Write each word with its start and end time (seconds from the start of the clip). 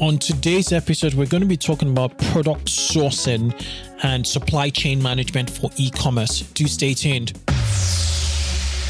on 0.00 0.16
today's 0.16 0.72
episode, 0.72 1.14
we're 1.14 1.26
going 1.26 1.42
to 1.42 1.46
be 1.46 1.56
talking 1.56 1.90
about 1.90 2.16
product 2.18 2.64
sourcing 2.64 3.54
and 4.02 4.26
supply 4.26 4.70
chain 4.70 5.02
management 5.02 5.50
for 5.50 5.70
e 5.76 5.90
commerce. 5.90 6.40
Do 6.52 6.66
stay 6.66 6.94
tuned. 6.94 7.38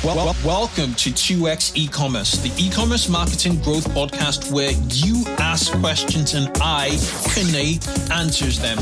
Well, 0.03 0.17
well, 0.17 0.35
welcome 0.43 0.95
to 0.95 1.11
2x 1.11 1.77
e-commerce, 1.77 2.39
the 2.39 2.51
e-commerce 2.57 3.11
marketing 3.11 3.61
growth 3.61 3.87
podcast 3.91 4.51
where 4.51 4.71
you 4.89 5.25
ask 5.39 5.79
questions 5.79 6.33
and 6.33 6.49
I, 6.63 6.89
Kunle, 7.29 7.77
answers 8.11 8.59
them. 8.59 8.79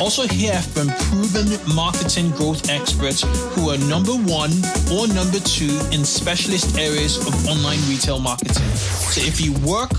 Also 0.00 0.28
hear 0.28 0.54
from 0.62 0.86
proven 1.10 1.58
marketing 1.74 2.30
growth 2.30 2.70
experts 2.70 3.22
who 3.56 3.70
are 3.70 3.78
number 3.78 4.12
one 4.12 4.52
or 4.92 5.08
number 5.08 5.40
two 5.40 5.76
in 5.90 6.04
specialist 6.04 6.78
areas 6.78 7.18
of 7.26 7.34
online 7.48 7.80
retail 7.88 8.20
marketing. 8.20 8.70
So 8.76 9.22
if 9.22 9.40
you 9.40 9.54
work 9.66 9.90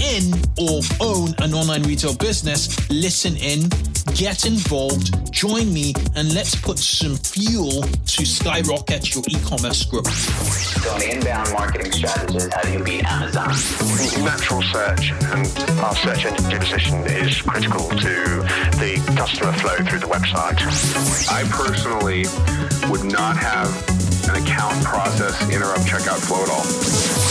in 0.00 0.32
or 0.58 0.80
own 1.00 1.34
an 1.38 1.54
online 1.54 1.82
retail 1.82 2.14
business, 2.14 2.88
listen 2.90 3.36
in, 3.36 3.68
get 4.14 4.46
involved, 4.46 5.32
join 5.32 5.72
me, 5.72 5.94
and 6.16 6.34
let's 6.34 6.54
put 6.54 6.78
some 6.78 7.16
fuel 7.16 7.82
to 8.06 8.24
skyrocket 8.24 9.14
your 9.14 9.24
e-commerce 9.28 9.84
growth. 9.84 10.08
So 10.08 10.90
on 10.90 11.00
the 11.00 11.10
inbound 11.14 11.52
marketing 11.52 11.92
strategist, 11.92 12.52
how 12.52 12.62
do 12.62 12.72
you 12.72 12.82
beat 12.82 13.04
Amazon? 13.04 13.48
Natural 14.24 14.62
search 14.62 15.12
and 15.12 15.46
our 15.80 15.94
search 15.96 16.24
engine 16.24 16.58
position 16.58 16.98
is 17.06 17.40
critical 17.42 17.88
to 17.88 18.40
the 18.80 19.02
customer 19.16 19.52
flow 19.52 19.76
through 19.76 20.00
the 20.00 20.06
website. 20.06 20.60
I 21.30 21.44
personally 21.50 22.24
would 22.90 23.04
not 23.04 23.36
have 23.36 23.89
an 24.30 24.42
account 24.42 24.84
process 24.84 25.42
interrupt 25.50 25.80
checkout 25.80 26.20
flow 26.20 26.42
at 26.42 26.50
all. 26.50 26.64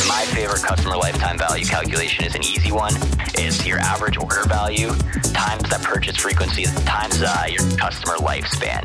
My 0.07 0.25
favorite 0.33 0.61
customer 0.61 0.97
lifetime 0.97 1.37
value 1.37 1.63
calculation 1.65 2.25
is 2.25 2.35
an 2.35 2.43
easy 2.43 2.71
one. 2.71 2.93
It's 3.35 3.65
your 3.65 3.79
average 3.79 4.17
order 4.17 4.43
value 4.47 4.89
times 5.33 5.69
that 5.69 5.81
purchase 5.83 6.17
frequency 6.17 6.63
times 6.85 7.21
uh, 7.21 7.45
your 7.49 7.61
customer 7.77 8.15
lifespan. 8.17 8.83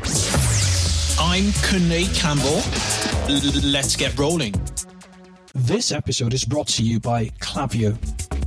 I'm 1.19 1.45
Kunle 1.65 2.13
Campbell. 2.15 2.61
L- 3.29 3.71
let's 3.71 3.95
get 3.95 4.17
rolling. 4.17 4.53
This 5.53 5.91
episode 5.91 6.33
is 6.33 6.45
brought 6.45 6.67
to 6.69 6.83
you 6.83 6.99
by 6.99 7.25
Klaviyo. 7.39 7.97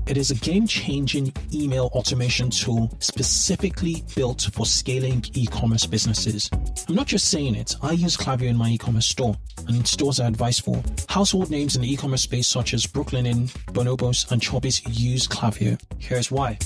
It 0.09 0.17
is 0.17 0.31
a 0.31 0.37
game 0.37 0.67
changing 0.67 1.35
email 1.53 1.91
automation 1.93 2.49
tool 2.49 2.91
specifically 2.99 4.03
built 4.17 4.49
for 4.55 4.65
scaling 4.65 5.23
e 5.35 5.45
commerce 5.45 5.85
businesses. 5.85 6.49
I'm 6.89 6.95
not 6.95 7.07
just 7.07 7.29
saying 7.29 7.55
it, 7.57 7.77
I 7.83 7.93
use 7.93 8.17
Klaviyo 8.17 8.49
in 8.49 8.57
my 8.57 8.71
e 8.71 8.79
commerce 8.79 9.05
store 9.05 9.37
and 9.67 9.77
in 9.77 9.85
stores 9.85 10.19
I 10.19 10.27
advise 10.27 10.59
for. 10.59 10.83
Household 11.11 11.51
names 11.51 11.77
in 11.77 11.83
the 11.83 11.93
e 11.93 11.97
commerce 11.99 12.23
space 12.23 12.47
such 12.47 12.73
as 12.73 12.87
Brooklinen, 12.87 13.53
Bonobos, 13.75 14.31
and 14.33 14.41
Chubbies 14.41 14.81
use 14.89 15.29
Klaviyo. 15.29 15.79
Here's 15.99 16.31
why. 16.31 16.57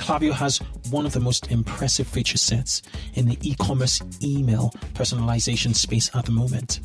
Klaviyo 0.00 0.32
has 0.32 0.58
one 0.90 1.06
of 1.06 1.12
the 1.12 1.20
most 1.20 1.52
impressive 1.52 2.08
feature 2.08 2.38
sets 2.38 2.82
in 3.14 3.26
the 3.26 3.38
e 3.40 3.54
commerce 3.54 4.02
email 4.20 4.70
personalization 4.94 5.76
space 5.76 6.10
at 6.16 6.24
the 6.24 6.32
moment. 6.32 6.80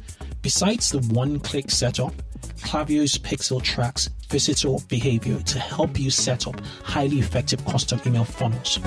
Besides 0.46 0.92
the 0.92 1.00
one 1.12 1.40
click 1.40 1.72
setup, 1.72 2.14
Klaviyo's 2.58 3.18
Pixel 3.18 3.64
tracks 3.64 4.12
visitor 4.30 4.76
behavior 4.88 5.40
to 5.40 5.58
help 5.58 6.00
you 6.00 6.12
set 6.12 6.46
up 6.46 6.62
highly 6.84 7.18
effective 7.18 7.66
custom 7.66 8.00
email 8.06 8.26
funnels. 8.26 8.78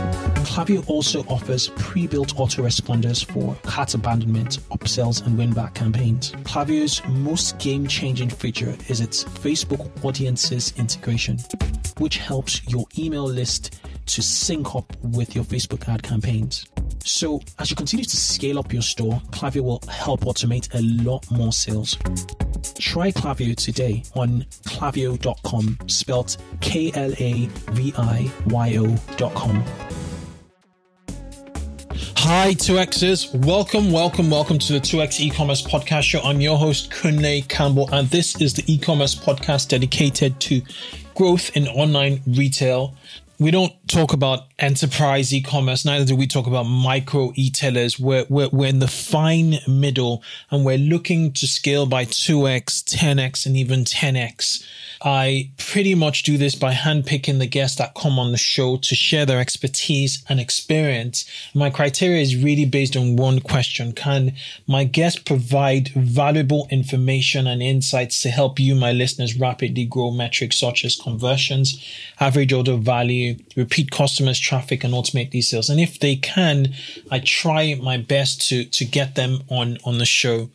Klaviyo 0.47 0.89
also 0.89 1.25
offers 1.25 1.71
pre-built 1.71 2.37
autoresponders 2.37 3.25
for 3.25 3.57
cart 3.69 3.95
abandonment, 3.95 4.61
upsells, 4.71 5.27
and 5.27 5.37
win-back 5.37 5.75
campaigns. 5.75 6.31
Klaviyo's 6.45 7.03
most 7.09 7.59
game-changing 7.59 8.31
feature 8.31 8.77
is 8.87 9.01
its 9.01 9.25
Facebook 9.25 9.91
Audiences 10.05 10.73
integration, 10.77 11.39
which 11.99 12.19
helps 12.19 12.65
your 12.69 12.87
email 12.97 13.25
list 13.25 13.81
to 14.07 14.23
sync 14.23 14.77
up 14.77 14.97
with 15.03 15.35
your 15.35 15.43
Facebook 15.43 15.89
ad 15.89 16.05
campaigns. 16.05 16.67
So, 17.09 17.41
as 17.59 17.71
you 17.71 17.77
continue 17.77 18.05
to 18.05 18.17
scale 18.17 18.59
up 18.59 18.71
your 18.71 18.83
store, 18.83 19.15
Klaviyo 19.31 19.63
will 19.63 19.83
help 19.89 20.21
automate 20.27 20.69
a 20.75 20.83
lot 21.03 21.29
more 21.31 21.55
sales. 21.55 21.97
Try 22.79 23.13
Klaviyo 23.13 23.57
today 23.57 24.03
on 24.15 24.45
klaviyo.com, 24.67 25.79
spelt 25.87 26.37
K 26.61 26.93
L 26.95 27.13
A 27.19 27.47
V 27.73 27.95
I 27.97 28.31
Y 28.49 28.77
O.com. 28.77 29.65
Hi, 32.19 32.53
2Xers. 32.53 33.35
Welcome, 33.47 33.91
welcome, 33.91 34.31
welcome 34.31 34.59
to 34.59 34.75
the 34.75 34.81
2X 34.81 35.21
e-commerce 35.21 35.63
podcast 35.63 36.03
show. 36.03 36.21
I'm 36.21 36.43
your 36.43 36.59
host, 36.59 36.91
Kunle 36.91 37.49
Campbell, 37.49 37.89
and 37.91 38.11
this 38.11 38.39
is 38.39 38.53
the 38.53 38.71
e-commerce 38.71 39.15
podcast 39.15 39.69
dedicated 39.69 40.39
to 40.41 40.61
growth 41.15 41.57
in 41.57 41.69
online 41.69 42.21
retail. 42.27 42.95
We 43.41 43.53
don't 43.53 43.73
talk 43.87 44.13
about 44.13 44.49
enterprise 44.59 45.33
e-commerce, 45.33 45.85
neither 45.85 46.05
do 46.05 46.17
we 46.17 46.27
talk 46.27 46.49
about 46.49 46.65
micro 46.65 47.33
e-tailers. 47.37 47.97
We're, 47.97 48.27
we're, 48.29 48.49
we're 48.51 48.69
in 48.69 48.81
the 48.81 48.89
fine 48.89 49.59
middle 49.69 50.25
and 50.51 50.65
we're 50.65 50.77
looking 50.77 51.33
to 51.35 51.47
scale 51.47 51.87
by 51.87 52.05
2x, 52.05 52.83
10x, 52.83 53.47
and 53.47 53.57
even 53.57 53.85
10x. 53.85 54.65
I 55.03 55.53
pretty 55.59 55.95
much 55.95 56.25
do 56.25 56.37
this 56.37 56.57
by 56.57 56.75
handpicking 56.75 57.39
the 57.39 57.47
guests 57.47 57.79
that 57.79 57.95
come 57.95 58.19
on 58.19 58.33
the 58.33 58.39
show 58.39 58.79
to 58.79 58.95
share 58.97 59.25
their 59.25 59.39
expertise 59.39 60.25
and 60.29 60.41
experience. 60.41 61.25
My 61.55 61.71
criteria 61.71 62.21
is 62.21 62.35
really 62.35 62.65
based 62.65 62.97
on 62.97 63.15
one 63.15 63.39
question. 63.39 63.93
Can 63.93 64.35
my 64.67 64.83
guest 64.83 65.25
provide 65.25 65.91
valuable 65.91 66.67
information 66.71 67.47
and 67.47 67.63
insights 67.63 68.21
to 68.23 68.31
help 68.31 68.59
you, 68.59 68.75
my 68.75 68.91
listeners, 68.91 69.39
rapidly 69.39 69.85
grow 69.85 70.11
metrics 70.11 70.59
such 70.59 70.85
as 70.85 70.97
conversions, 70.97 71.81
average 72.19 72.53
order 72.53 72.77
value, 72.77 73.28
repeat 73.57 73.91
customers, 73.91 74.39
traffic, 74.39 74.85
and 74.85 74.95
automate 74.95 75.31
these 75.31 75.49
sales? 75.49 75.69
And 75.69 75.81
if 75.81 76.01
they 76.01 76.17
can, 76.17 76.75
I 77.11 77.21
try 77.21 77.75
my 77.75 77.97
best 77.97 78.49
to, 78.49 78.65
to 78.65 78.85
get 78.85 79.15
them 79.15 79.43
on, 79.49 79.79
on 79.85 79.99
the 79.99 80.07
show. 80.07 80.51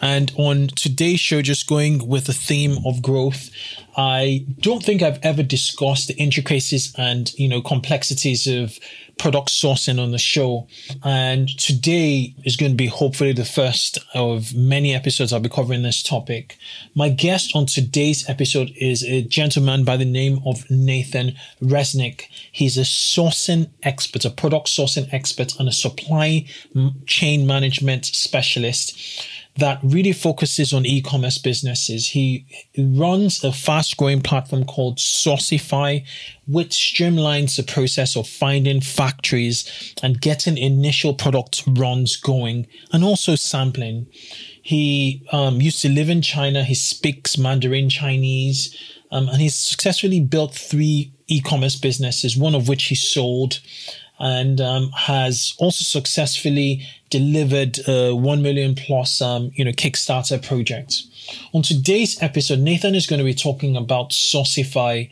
And 0.00 0.32
on 0.36 0.68
today's 0.68 1.20
show, 1.20 1.42
just 1.42 1.68
going 1.68 2.06
with 2.06 2.26
the 2.26 2.32
theme 2.32 2.78
of 2.84 3.02
growth, 3.02 3.50
I 3.96 4.46
don't 4.60 4.82
think 4.82 5.02
I've 5.02 5.18
ever 5.22 5.42
discussed 5.42 6.08
the 6.08 6.14
intricacies 6.14 6.94
and, 6.96 7.32
you 7.38 7.48
know, 7.48 7.60
complexities 7.60 8.46
of 8.46 8.78
product 9.18 9.50
sourcing 9.50 10.02
on 10.02 10.10
the 10.10 10.18
show. 10.18 10.66
And 11.04 11.48
today 11.58 12.34
is 12.44 12.56
going 12.56 12.72
to 12.72 12.76
be 12.76 12.86
hopefully 12.86 13.32
the 13.32 13.44
first 13.44 13.98
of 14.14 14.54
many 14.54 14.94
episodes 14.94 15.32
I'll 15.32 15.40
be 15.40 15.48
covering 15.48 15.82
this 15.82 16.02
topic. 16.02 16.58
My 16.94 17.08
guest 17.08 17.54
on 17.54 17.66
today's 17.66 18.28
episode 18.28 18.72
is 18.76 19.04
a 19.04 19.22
gentleman 19.22 19.84
by 19.84 19.96
the 19.96 20.04
name 20.04 20.40
of 20.46 20.68
Nathan 20.70 21.36
Resnick. 21.62 22.22
He's 22.50 22.78
a 22.78 22.82
sourcing 22.82 23.70
expert, 23.82 24.24
a 24.24 24.30
product 24.30 24.68
sourcing 24.68 25.12
expert, 25.12 25.58
and 25.58 25.68
a 25.68 25.72
supply 25.72 26.46
chain 27.06 27.46
management 27.46 28.06
specialist 28.06 28.98
that 29.58 29.78
really 29.82 30.12
focuses 30.12 30.72
on 30.72 30.86
e-commerce 30.86 31.36
businesses. 31.38 32.08
He 32.08 32.46
runs 32.78 33.44
a 33.44 33.52
fast-growing 33.52 34.22
platform 34.22 34.64
called 34.64 34.96
Sourcify, 34.98 36.06
which 36.46 36.70
streamlines 36.70 37.56
the 37.56 37.62
process 37.62 38.16
of 38.16 38.26
finding 38.26 38.80
factories 38.80 39.94
and 40.02 40.20
getting 40.20 40.56
initial 40.56 41.12
product 41.12 41.64
runs 41.66 42.16
going, 42.16 42.66
and 42.92 43.04
also 43.04 43.34
sampling. 43.34 44.06
He 44.62 45.26
um, 45.32 45.60
used 45.60 45.82
to 45.82 45.88
live 45.88 46.08
in 46.08 46.22
China. 46.22 46.64
He 46.64 46.74
speaks 46.74 47.36
Mandarin 47.36 47.90
Chinese, 47.90 48.74
um, 49.10 49.28
and 49.28 49.42
he's 49.42 49.54
successfully 49.54 50.20
built 50.20 50.54
three 50.54 51.12
e-commerce 51.26 51.76
businesses, 51.76 52.36
one 52.36 52.54
of 52.54 52.68
which 52.68 52.84
he 52.84 52.94
sold 52.94 53.60
and 54.22 54.60
um, 54.60 54.90
has 54.92 55.54
also 55.58 55.82
successfully 55.82 56.86
delivered 57.10 57.78
a 57.88 58.14
1 58.14 58.40
million 58.40 58.76
plus, 58.76 59.20
um, 59.20 59.50
you 59.54 59.64
know, 59.64 59.72
Kickstarter 59.72 60.40
project. 60.40 61.02
On 61.52 61.60
today's 61.60 62.22
episode, 62.22 62.60
Nathan 62.60 62.94
is 62.94 63.08
going 63.08 63.18
to 63.18 63.24
be 63.24 63.34
talking 63.34 63.76
about 63.76 64.10
Sourcify, 64.10 65.10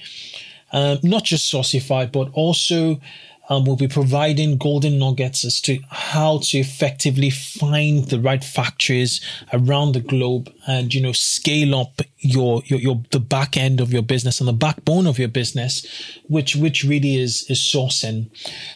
um, 0.72 0.98
not 1.02 1.24
just 1.24 1.52
Sourcify, 1.52 2.10
but 2.10 2.30
also 2.34 3.00
um, 3.50 3.64
will 3.64 3.76
be 3.76 3.88
providing 3.88 4.56
golden 4.56 4.98
nuggets 4.98 5.44
as 5.44 5.60
to 5.60 5.80
how 5.90 6.38
to 6.38 6.58
effectively 6.58 7.30
find 7.30 8.06
the 8.06 8.20
right 8.20 8.44
factories 8.44 9.20
around 9.52 9.92
the 9.92 10.00
globe 10.00 10.50
and 10.66 10.94
you 10.94 11.02
know 11.02 11.12
scale 11.12 11.74
up 11.74 12.00
your, 12.18 12.62
your 12.66 12.78
your 12.78 13.02
the 13.10 13.20
back 13.20 13.56
end 13.56 13.80
of 13.80 13.92
your 13.92 14.02
business 14.02 14.40
and 14.40 14.48
the 14.48 14.52
backbone 14.52 15.06
of 15.06 15.18
your 15.18 15.28
business 15.28 15.84
which 16.28 16.54
which 16.54 16.84
really 16.84 17.16
is 17.16 17.44
is 17.50 17.58
sourcing. 17.58 18.30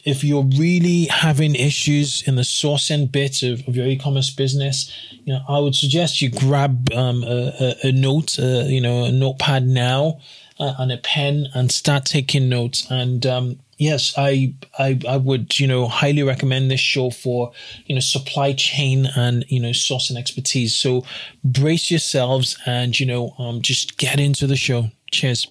If 0.05 0.25
you're 0.25 0.45
really 0.45 1.05
having 1.05 1.55
issues 1.55 2.27
in 2.27 2.35
the 2.35 2.43
sourcing 2.43 3.11
bit 3.11 3.43
of, 3.43 3.67
of 3.69 3.77
your 3.77 3.87
e-commerce 3.87 4.31
business 4.31 4.91
you 5.25 5.33
know 5.33 5.41
i 5.49 5.59
would 5.59 5.75
suggest 5.75 6.21
you 6.21 6.31
grab 6.31 6.93
um, 6.93 7.23
a, 7.25 7.53
a, 7.61 7.89
a 7.89 7.93
note 7.93 8.39
uh, 8.39 8.65
you 8.67 8.81
know 8.81 9.05
a 9.05 9.13
notepad 9.13 9.67
now 9.67 10.19
and 10.59 10.93
a 10.93 10.99
pen 10.99 11.49
and 11.55 11.71
start 11.73 12.05
taking 12.05 12.49
notes 12.49 12.91
and 12.91 13.27
um, 13.27 13.59
yes, 13.79 14.15
I, 14.17 14.55
I 14.79 14.99
I 15.09 15.17
would 15.17 15.59
you 15.59 15.67
know 15.67 15.87
highly 15.87 16.23
recommend 16.23 16.71
this 16.71 16.81
show 16.81 17.11
for 17.11 17.53
you 17.87 17.95
know 17.95 18.01
supply 18.01 18.53
chain 18.53 19.07
and 19.17 19.45
you 19.49 19.61
know 19.61 19.71
sourcing 19.71 20.17
expertise. 20.17 20.77
So 20.77 21.05
brace 21.43 21.91
yourselves 21.91 22.57
and 22.67 22.99
you 22.99 23.07
know 23.07 23.35
um 23.39 23.63
just 23.63 23.99
get 23.99 24.21
into 24.21 24.47
the 24.47 24.57
show. 24.57 24.91
Cheers. 25.11 25.51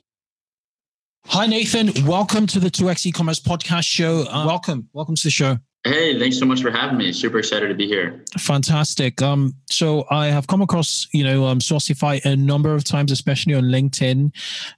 Hi, 1.28 1.46
Nathan. 1.46 2.06
Welcome 2.06 2.48
to 2.48 2.60
the 2.60 2.70
2X 2.70 3.06
e-commerce 3.06 3.40
podcast 3.40 3.86
show. 3.86 4.26
Uh, 4.30 4.46
welcome. 4.46 4.90
Welcome 4.92 5.16
to 5.16 5.24
the 5.24 5.32
show. 5.32 5.58
Hey, 5.86 6.18
thanks 6.18 6.40
so 6.40 6.46
much 6.46 6.62
for 6.62 6.72
having 6.72 6.98
me. 6.98 7.12
Super 7.12 7.40
excited 7.40 7.68
to 7.68 7.74
be 7.74 7.86
here. 7.86 8.24
Fantastic. 8.38 9.22
Um, 9.22 9.54
so 9.70 10.06
I 10.10 10.28
have 10.28 10.48
come 10.48 10.62
across, 10.62 11.10
you 11.12 11.26
know, 11.26 11.44
um, 11.46 11.60
Sourcify 11.60 12.24
a 12.24 12.38
number 12.38 12.74
of 12.74 12.86
times, 12.86 13.12
especially 13.12 13.54
on 13.54 13.64
LinkedIn, 13.64 14.32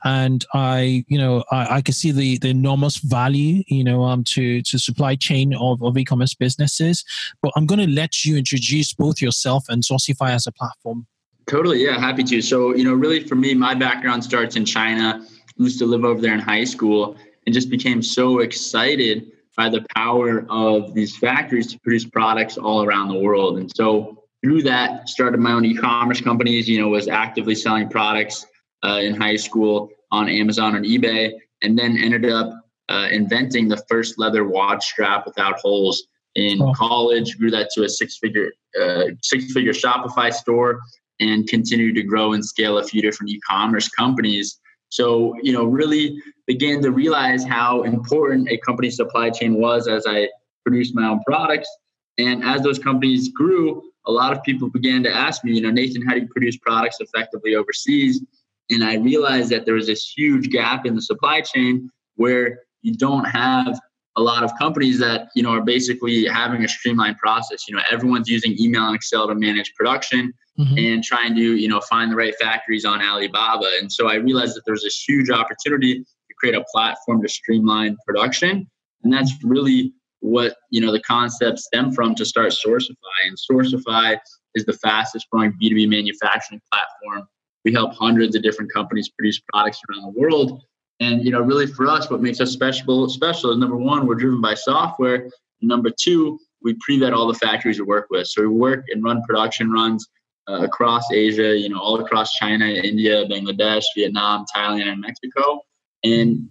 and 0.03 0.45
I, 0.55 1.05
you 1.07 1.19
know, 1.19 1.43
I, 1.51 1.75
I 1.75 1.81
can 1.81 1.93
see 1.93 2.11
the 2.11 2.39
the 2.39 2.49
enormous 2.49 2.97
value, 2.97 3.61
you 3.67 3.83
know, 3.83 4.03
um, 4.03 4.23
to 4.29 4.63
to 4.63 4.79
supply 4.79 5.15
chain 5.15 5.53
of, 5.53 5.83
of 5.83 5.95
e-commerce 5.95 6.33
businesses. 6.33 7.05
But 7.39 7.51
I'm 7.55 7.67
going 7.67 7.87
to 7.87 7.93
let 7.93 8.25
you 8.25 8.35
introduce 8.35 8.91
both 8.91 9.21
yourself 9.21 9.65
and 9.69 9.83
Sourcify 9.83 10.31
as 10.31 10.47
a 10.47 10.51
platform. 10.51 11.05
Totally, 11.45 11.85
yeah, 11.85 11.99
happy 11.99 12.23
to. 12.23 12.41
So, 12.41 12.75
you 12.75 12.83
know, 12.83 12.95
really 12.95 13.19
for 13.27 13.35
me, 13.35 13.53
my 13.53 13.75
background 13.75 14.23
starts 14.23 14.55
in 14.55 14.65
China. 14.65 15.23
Used 15.57 15.77
to 15.79 15.85
live 15.85 16.03
over 16.03 16.19
there 16.19 16.33
in 16.33 16.39
high 16.39 16.63
school, 16.63 17.15
and 17.45 17.53
just 17.53 17.69
became 17.69 18.01
so 18.01 18.39
excited 18.39 19.31
by 19.57 19.69
the 19.69 19.85
power 19.95 20.45
of 20.49 20.93
these 20.93 21.17
factories 21.17 21.67
to 21.71 21.79
produce 21.79 22.05
products 22.05 22.57
all 22.57 22.83
around 22.83 23.07
the 23.09 23.19
world. 23.19 23.57
And 23.59 23.71
so 23.75 24.23
through 24.43 24.63
that, 24.63 25.07
started 25.09 25.39
my 25.39 25.53
own 25.53 25.65
e-commerce 25.65 26.21
companies. 26.21 26.67
You 26.67 26.81
know, 26.81 26.89
was 26.89 27.07
actively 27.07 27.55
selling 27.55 27.89
products 27.89 28.45
uh, 28.83 28.99
in 29.01 29.15
high 29.15 29.37
school 29.37 29.89
on 30.11 30.29
Amazon 30.29 30.75
and 30.75 30.85
eBay, 30.85 31.33
and 31.61 31.77
then 31.77 31.97
ended 31.97 32.29
up 32.31 32.53
uh, 32.89 33.07
inventing 33.11 33.67
the 33.67 33.83
first 33.89 34.19
leather 34.19 34.45
watch 34.45 34.85
strap 34.85 35.25
without 35.25 35.57
holes 35.59 36.05
in 36.35 36.61
oh. 36.61 36.73
college. 36.73 37.37
Grew 37.37 37.49
that 37.51 37.69
to 37.75 37.83
a 37.83 37.89
six-figure 37.89 38.51
uh, 38.81 39.05
six-figure 39.23 39.73
Shopify 39.73 40.33
store, 40.33 40.79
and 41.19 41.47
continued 41.47 41.95
to 41.95 42.03
grow 42.03 42.33
and 42.33 42.43
scale 42.43 42.77
a 42.77 42.83
few 42.83 43.01
different 43.01 43.31
e-commerce 43.31 43.87
companies. 43.87 44.59
So, 44.89 45.33
you 45.41 45.53
know, 45.53 45.65
really 45.65 46.21
began 46.47 46.81
to 46.81 46.91
realize 46.91 47.43
how 47.43 47.83
important 47.83 48.49
a 48.49 48.57
company's 48.57 48.95
supply 48.95 49.29
chain 49.29 49.55
was 49.55 49.87
as 49.87 50.05
I 50.07 50.29
produced 50.63 50.95
my 50.95 51.07
own 51.07 51.21
products. 51.25 51.69
And 52.17 52.43
as 52.43 52.61
those 52.61 52.79
companies 52.79 53.29
grew, 53.29 53.81
a 54.05 54.11
lot 54.11 54.31
of 54.31 54.43
people 54.43 54.69
began 54.69 55.03
to 55.03 55.13
ask 55.13 55.43
me, 55.43 55.53
you 55.53 55.61
know, 55.61 55.71
Nathan, 55.71 56.05
how 56.05 56.13
do 56.13 56.21
you 56.21 56.27
produce 56.27 56.57
products 56.57 56.97
effectively 56.99 57.55
overseas? 57.55 58.23
And 58.69 58.83
I 58.83 58.95
realized 58.95 59.49
that 59.49 59.65
there 59.65 59.75
was 59.75 59.87
this 59.87 60.07
huge 60.15 60.49
gap 60.49 60.85
in 60.85 60.95
the 60.95 61.01
supply 61.01 61.41
chain 61.41 61.89
where 62.15 62.59
you 62.81 62.95
don't 62.95 63.25
have 63.25 63.79
a 64.15 64.21
lot 64.21 64.43
of 64.43 64.51
companies 64.57 64.97
that 64.99 65.27
you 65.35 65.43
know 65.43 65.51
are 65.51 65.61
basically 65.61 66.25
having 66.25 66.63
a 66.63 66.67
streamlined 66.67 67.17
process 67.17 67.67
you 67.67 67.75
know 67.75 67.81
everyone's 67.91 68.29
using 68.29 68.55
email 68.59 68.85
and 68.85 68.95
excel 68.95 69.27
to 69.27 69.35
manage 69.35 69.73
production 69.75 70.31
mm-hmm. 70.57 70.77
and 70.77 71.03
trying 71.03 71.35
to 71.35 71.55
you 71.55 71.67
know 71.67 71.81
find 71.81 72.11
the 72.11 72.15
right 72.15 72.33
factories 72.39 72.85
on 72.85 73.01
alibaba 73.01 73.69
and 73.79 73.91
so 73.91 74.07
i 74.07 74.15
realized 74.15 74.55
that 74.55 74.61
there's 74.65 74.83
this 74.83 75.03
huge 75.03 75.29
opportunity 75.29 76.05
create 76.37 76.55
a 76.55 76.63
platform 76.73 77.21
to 77.21 77.29
streamline 77.29 77.97
production 78.05 78.67
and 79.03 79.13
that's 79.13 79.33
really 79.43 79.93
what 80.19 80.55
you 80.69 80.81
know 80.81 80.91
the 80.91 81.01
concept 81.01 81.59
stemmed 81.59 81.93
from 81.95 82.15
to 82.15 82.25
start 82.25 82.51
Sourcify. 82.51 82.95
and 83.27 83.37
Sourcify 83.49 84.17
is 84.55 84.65
the 84.65 84.73
fastest 84.73 85.27
growing 85.31 85.53
b2b 85.61 85.89
manufacturing 85.89 86.61
platform 86.71 87.27
we 87.63 87.73
help 87.73 87.93
hundreds 87.93 88.35
of 88.35 88.43
different 88.43 88.71
companies 88.71 89.09
produce 89.09 89.41
products 89.51 89.79
around 89.89 90.03
the 90.03 90.19
world 90.19 90.61
and 90.99 91.25
you 91.25 91.31
know, 91.31 91.41
really 91.41 91.67
for 91.67 91.87
us, 91.87 92.09
what 92.09 92.21
makes 92.21 92.39
us 92.39 92.51
special 92.51 93.09
special 93.09 93.51
is 93.51 93.57
number 93.57 93.75
one, 93.75 94.07
we're 94.07 94.15
driven 94.15 94.41
by 94.41 94.53
software. 94.53 95.29
Number 95.61 95.89
two, 95.89 96.39
we 96.61 96.75
pre-vet 96.79 97.13
all 97.13 97.27
the 97.27 97.33
factories 97.33 97.79
we 97.79 97.85
work 97.85 98.07
with. 98.09 98.27
So 98.27 98.41
we 98.41 98.47
work 98.47 98.85
and 98.89 99.03
run 99.03 99.21
production 99.23 99.71
runs 99.71 100.07
uh, 100.47 100.61
across 100.61 101.11
Asia, 101.11 101.57
you 101.57 101.69
know, 101.69 101.79
all 101.79 101.99
across 101.99 102.33
China, 102.33 102.65
India, 102.65 103.25
Bangladesh, 103.25 103.83
Vietnam, 103.95 104.45
Thailand, 104.55 104.89
and 104.89 105.01
Mexico. 105.01 105.59
And 106.05 106.49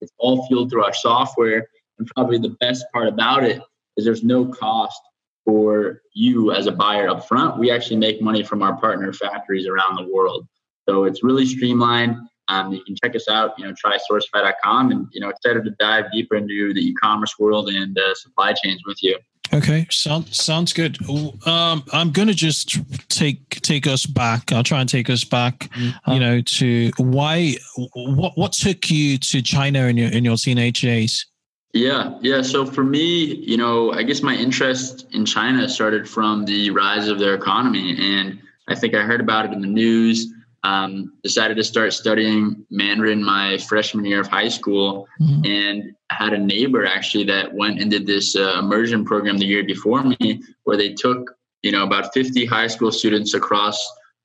it's 0.00 0.12
all 0.18 0.46
fueled 0.46 0.70
through 0.70 0.84
our 0.84 0.94
software. 0.94 1.68
And 1.98 2.08
probably 2.08 2.38
the 2.38 2.56
best 2.60 2.84
part 2.92 3.08
about 3.08 3.44
it 3.44 3.62
is 3.96 4.04
there's 4.04 4.24
no 4.24 4.46
cost 4.46 5.00
for 5.44 6.00
you 6.14 6.52
as 6.52 6.66
a 6.66 6.72
buyer 6.72 7.08
up 7.08 7.28
front. 7.28 7.58
We 7.58 7.70
actually 7.70 7.96
make 7.96 8.20
money 8.20 8.42
from 8.42 8.62
our 8.62 8.76
partner 8.76 9.12
factories 9.12 9.66
around 9.66 9.96
the 9.96 10.12
world. 10.12 10.46
So 10.88 11.04
it's 11.04 11.22
really 11.22 11.46
streamlined. 11.46 12.16
Um, 12.48 12.72
you 12.72 12.82
can 12.84 12.94
check 13.02 13.14
us 13.16 13.28
out, 13.28 13.58
you 13.58 13.64
know, 13.64 13.74
try 13.76 13.98
sourcify.com 14.10 14.90
and, 14.90 15.06
you 15.12 15.20
know, 15.20 15.30
excited 15.30 15.64
to 15.64 15.70
dive 15.78 16.06
deeper 16.12 16.36
into 16.36 16.74
the 16.74 16.80
e-commerce 16.80 17.38
world 17.38 17.68
and 17.68 17.98
uh, 17.98 18.14
supply 18.14 18.52
chains 18.52 18.82
with 18.86 19.02
you. 19.02 19.18
Okay, 19.52 19.86
sounds 19.90 20.42
sounds 20.42 20.72
good. 20.72 20.98
Um, 21.46 21.84
I'm 21.92 22.10
going 22.10 22.28
to 22.28 22.34
just 22.34 22.78
take 23.08 23.60
take 23.60 23.86
us 23.86 24.06
back. 24.06 24.52
I'll 24.52 24.64
try 24.64 24.80
and 24.80 24.88
take 24.88 25.10
us 25.10 25.22
back. 25.22 25.70
Mm-hmm. 25.74 26.12
You 26.12 26.20
know, 26.20 26.40
to 26.40 26.90
why 26.96 27.56
what 27.94 28.36
what 28.36 28.52
took 28.52 28.90
you 28.90 29.18
to 29.18 29.42
China 29.42 29.86
in 29.86 29.96
your 29.96 30.10
in 30.10 30.24
your 30.24 30.36
teenage 30.36 30.80
days? 30.80 31.26
Yeah, 31.72 32.16
yeah. 32.20 32.42
So 32.42 32.64
for 32.64 32.84
me, 32.84 33.24
you 33.24 33.56
know, 33.56 33.92
I 33.92 34.02
guess 34.02 34.22
my 34.22 34.34
interest 34.34 35.06
in 35.12 35.24
China 35.24 35.68
started 35.68 36.08
from 36.08 36.44
the 36.46 36.70
rise 36.70 37.08
of 37.08 37.18
their 37.18 37.34
economy, 37.34 37.96
and 37.98 38.40
I 38.68 38.74
think 38.74 38.94
I 38.94 39.02
heard 39.02 39.20
about 39.20 39.44
it 39.46 39.52
in 39.52 39.60
the 39.60 39.68
news 39.68 40.33
um, 40.64 41.12
decided 41.22 41.56
to 41.58 41.62
start 41.62 41.92
studying 41.92 42.66
Mandarin 42.70 43.22
my 43.22 43.58
freshman 43.58 44.04
year 44.04 44.20
of 44.20 44.28
high 44.28 44.48
school, 44.48 45.06
mm-hmm. 45.20 45.44
and 45.44 45.94
had 46.10 46.32
a 46.32 46.38
neighbor 46.38 46.86
actually 46.86 47.24
that 47.24 47.52
went 47.52 47.80
and 47.80 47.90
did 47.90 48.06
this 48.06 48.34
uh, 48.34 48.56
immersion 48.58 49.04
program 49.04 49.38
the 49.38 49.46
year 49.46 49.62
before 49.62 50.02
me, 50.02 50.42
where 50.64 50.76
they 50.76 50.94
took 50.94 51.36
you 51.62 51.70
know 51.70 51.84
about 51.84 52.12
50 52.14 52.46
high 52.46 52.66
school 52.66 52.90
students 52.90 53.34
across 53.34 53.78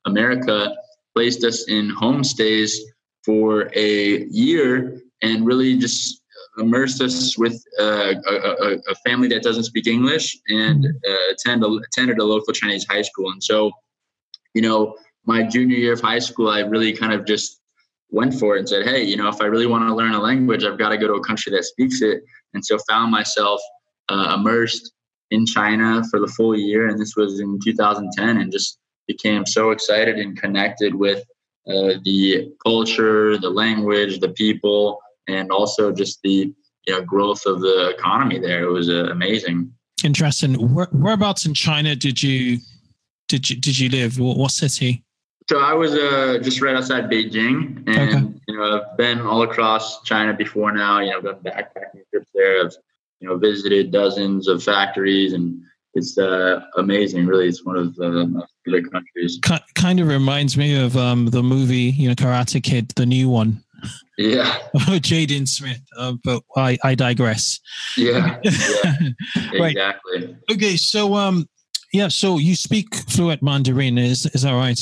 America, 0.06 0.74
placed 1.14 1.44
us 1.44 1.68
in 1.68 1.94
homestays 1.94 2.72
for 3.24 3.70
a 3.76 4.24
year, 4.30 5.02
and 5.20 5.46
really 5.46 5.76
just 5.76 6.22
immersed 6.58 7.02
us 7.02 7.36
with 7.36 7.62
uh, 7.78 8.14
a, 8.26 8.34
a, 8.34 8.76
a, 8.88 8.94
family 9.06 9.28
that 9.28 9.42
doesn't 9.42 9.64
speak 9.64 9.86
English 9.86 10.36
and 10.48 10.84
uh, 10.86 11.32
attend 11.32 11.62
a, 11.62 11.68
attended 11.68 12.18
a 12.18 12.24
local 12.24 12.52
Chinese 12.54 12.86
high 12.88 13.02
school, 13.02 13.30
and 13.30 13.44
so 13.44 13.70
you 14.54 14.62
know 14.62 14.96
my 15.26 15.42
junior 15.42 15.76
year 15.76 15.92
of 15.92 16.00
high 16.00 16.18
school, 16.18 16.48
I 16.48 16.60
really 16.60 16.92
kind 16.92 17.12
of 17.12 17.26
just 17.26 17.60
went 18.10 18.34
for 18.34 18.56
it 18.56 18.60
and 18.60 18.68
said, 18.68 18.86
hey, 18.86 19.02
you 19.02 19.16
know, 19.16 19.28
if 19.28 19.40
I 19.40 19.46
really 19.46 19.66
want 19.66 19.86
to 19.88 19.94
learn 19.94 20.12
a 20.12 20.20
language, 20.20 20.64
I've 20.64 20.78
got 20.78 20.90
to 20.90 20.98
go 20.98 21.06
to 21.06 21.14
a 21.14 21.24
country 21.24 21.52
that 21.52 21.64
speaks 21.64 22.02
it. 22.02 22.22
And 22.54 22.64
so 22.64 22.78
found 22.88 23.10
myself 23.10 23.60
uh, 24.08 24.36
immersed 24.38 24.92
in 25.30 25.46
China 25.46 26.02
for 26.10 26.18
the 26.18 26.26
full 26.26 26.56
year. 26.56 26.88
And 26.88 26.98
this 26.98 27.14
was 27.16 27.40
in 27.40 27.58
2010 27.62 28.38
and 28.38 28.50
just 28.50 28.78
became 29.06 29.46
so 29.46 29.70
excited 29.70 30.16
and 30.16 30.40
connected 30.40 30.94
with 30.94 31.24
uh, 31.68 31.94
the 32.04 32.52
culture, 32.64 33.38
the 33.38 33.50
language, 33.50 34.18
the 34.20 34.30
people, 34.30 34.98
and 35.28 35.50
also 35.52 35.92
just 35.92 36.20
the 36.22 36.52
you 36.86 36.94
know, 36.94 37.02
growth 37.02 37.46
of 37.46 37.60
the 37.60 37.90
economy 37.96 38.38
there. 38.38 38.64
It 38.64 38.70
was 38.70 38.88
uh, 38.88 39.08
amazing. 39.10 39.72
Interesting. 40.02 40.54
Where, 40.74 40.88
whereabouts 40.92 41.46
in 41.46 41.54
China 41.54 41.94
did 41.94 42.22
you 42.22 42.58
did 43.28 43.48
you 43.48 43.56
did 43.56 43.78
you 43.78 43.88
live? 43.90 44.18
What, 44.18 44.36
what 44.36 44.50
city? 44.50 45.04
So 45.50 45.58
I 45.58 45.72
was 45.72 45.92
uh, 45.94 46.38
just 46.40 46.62
right 46.62 46.76
outside 46.76 47.10
Beijing, 47.10 47.82
and 47.88 47.88
okay. 47.88 48.40
you 48.46 48.56
know 48.56 48.82
I've 48.82 48.96
been 48.96 49.20
all 49.20 49.42
across 49.42 50.00
China 50.02 50.32
before 50.32 50.70
now. 50.70 51.00
You 51.00 51.10
know, 51.10 51.16
I've 51.16 51.24
done 51.24 51.40
backpacking 51.42 52.08
trips 52.08 52.30
there. 52.32 52.64
I've 52.64 52.72
you 53.18 53.26
know 53.26 53.36
visited 53.36 53.90
dozens 53.90 54.46
of 54.46 54.62
factories, 54.62 55.32
and 55.32 55.60
it's 55.94 56.16
uh, 56.16 56.60
amazing. 56.76 57.26
Really, 57.26 57.48
it's 57.48 57.64
one 57.64 57.76
of 57.76 57.96
the 57.96 58.28
most 58.28 58.52
beautiful 58.64 58.92
countries. 58.92 59.40
Kind 59.74 59.98
of 59.98 60.06
reminds 60.06 60.56
me 60.56 60.80
of 60.80 60.96
um, 60.96 61.26
the 61.26 61.42
movie, 61.42 61.96
you 61.98 62.08
know, 62.08 62.14
Karate 62.14 62.62
Kid, 62.62 62.92
the 62.94 63.04
new 63.04 63.28
one. 63.28 63.60
Yeah. 64.18 64.56
Jaden 64.76 65.48
Smith. 65.48 65.82
Uh, 65.98 66.12
but 66.22 66.44
I, 66.56 66.78
I 66.84 66.94
digress. 66.94 67.58
Yeah. 67.96 68.38
yeah. 68.44 68.52
right. 69.58 69.72
Exactly. 69.72 70.36
Okay. 70.52 70.76
So, 70.76 71.14
um, 71.14 71.48
yeah. 71.92 72.06
So 72.06 72.38
you 72.38 72.54
speak 72.54 72.94
fluent 72.94 73.42
Mandarin, 73.42 73.98
is 73.98 74.26
is 74.26 74.42
that 74.42 74.52
right? 74.52 74.78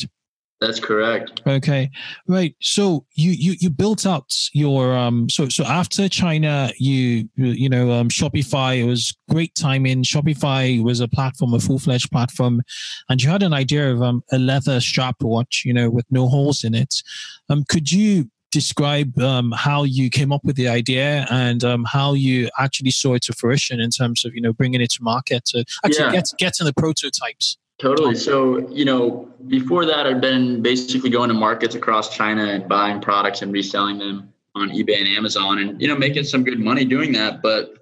That's 0.61 0.81
correct. 0.81 1.41
Okay, 1.47 1.89
right. 2.27 2.55
So 2.61 3.07
you 3.15 3.31
you 3.31 3.55
you 3.61 3.71
built 3.71 4.05
out 4.07 4.35
your 4.53 4.97
um. 4.97 5.29
So 5.29 5.49
so 5.49 5.65
after 5.65 6.09
China, 6.09 6.73
you 6.79 7.29
you 7.37 7.69
know 7.69 7.93
um, 7.93 8.09
Shopify 8.09 8.79
It 8.79 8.85
was 8.85 9.17
great 9.31 9.55
timing. 9.55 10.03
Shopify 10.03 10.83
was 10.83 10.99
a 10.99 11.07
platform, 11.07 11.55
a 11.55 11.61
full 11.61 11.79
fledged 11.79 12.11
platform, 12.11 12.63
and 13.09 13.23
you 13.23 13.31
had 13.31 13.45
an 13.45 13.53
idea 13.53 13.93
of 13.93 14.03
um 14.03 14.25
a 14.33 14.39
leather 14.39 14.81
strap 14.81 15.17
watch, 15.23 15.63
you 15.65 15.73
know, 15.73 15.91
with 15.91 16.07
no 16.11 16.27
holes 16.29 16.65
in 16.65 16.75
it. 16.75 17.03
Um, 17.49 17.65
could 17.69 17.93
you 17.93 18.29
describe 18.51 19.17
um, 19.19 19.53
how 19.53 19.85
you 19.85 20.11
came 20.11 20.33
up 20.33 20.43
with 20.45 20.57
the 20.57 20.69
idea 20.69 21.27
and 21.31 21.63
um, 21.65 21.85
how 21.85 22.15
you 22.15 22.49
actually 22.59 22.91
saw 22.91 23.15
it 23.15 23.23
to 23.23 23.33
fruition 23.33 23.79
in 23.79 23.91
terms 23.91 24.25
of 24.25 24.35
you 24.35 24.41
know 24.41 24.53
bringing 24.53 24.81
it 24.81 24.91
to 24.91 25.03
market 25.03 25.45
to 25.45 25.65
actually 25.85 26.07
yeah. 26.07 26.13
get 26.13 26.29
getting 26.39 26.67
the 26.67 26.73
prototypes 26.73 27.59
Totally. 27.79 28.17
So, 28.17 28.69
you 28.71 28.85
know, 28.85 29.29
before 29.47 29.87
that, 29.87 30.07
I'd 30.07 30.21
been 30.21 30.63
basically 30.63 31.11
going 31.11 31.29
to 31.29 31.35
markets 31.35 31.77
across 31.77 32.15
China 32.15 32.45
and 32.45 32.69
buying 32.69 33.01
products 33.01 33.43
and 33.43 33.53
reselling 33.53 33.99
them 33.99 34.33
on 34.57 34.71
eBay 34.71 34.99
and 34.99 35.09
Amazon 35.09 35.59
and, 35.61 35.81
you 35.81 35.87
know, 35.87 35.95
making 35.95 36.25
some 36.25 36.43
good 36.43 36.59
money 36.59 36.85
doing 36.85 37.13
that, 37.13 37.41
but 37.41 37.75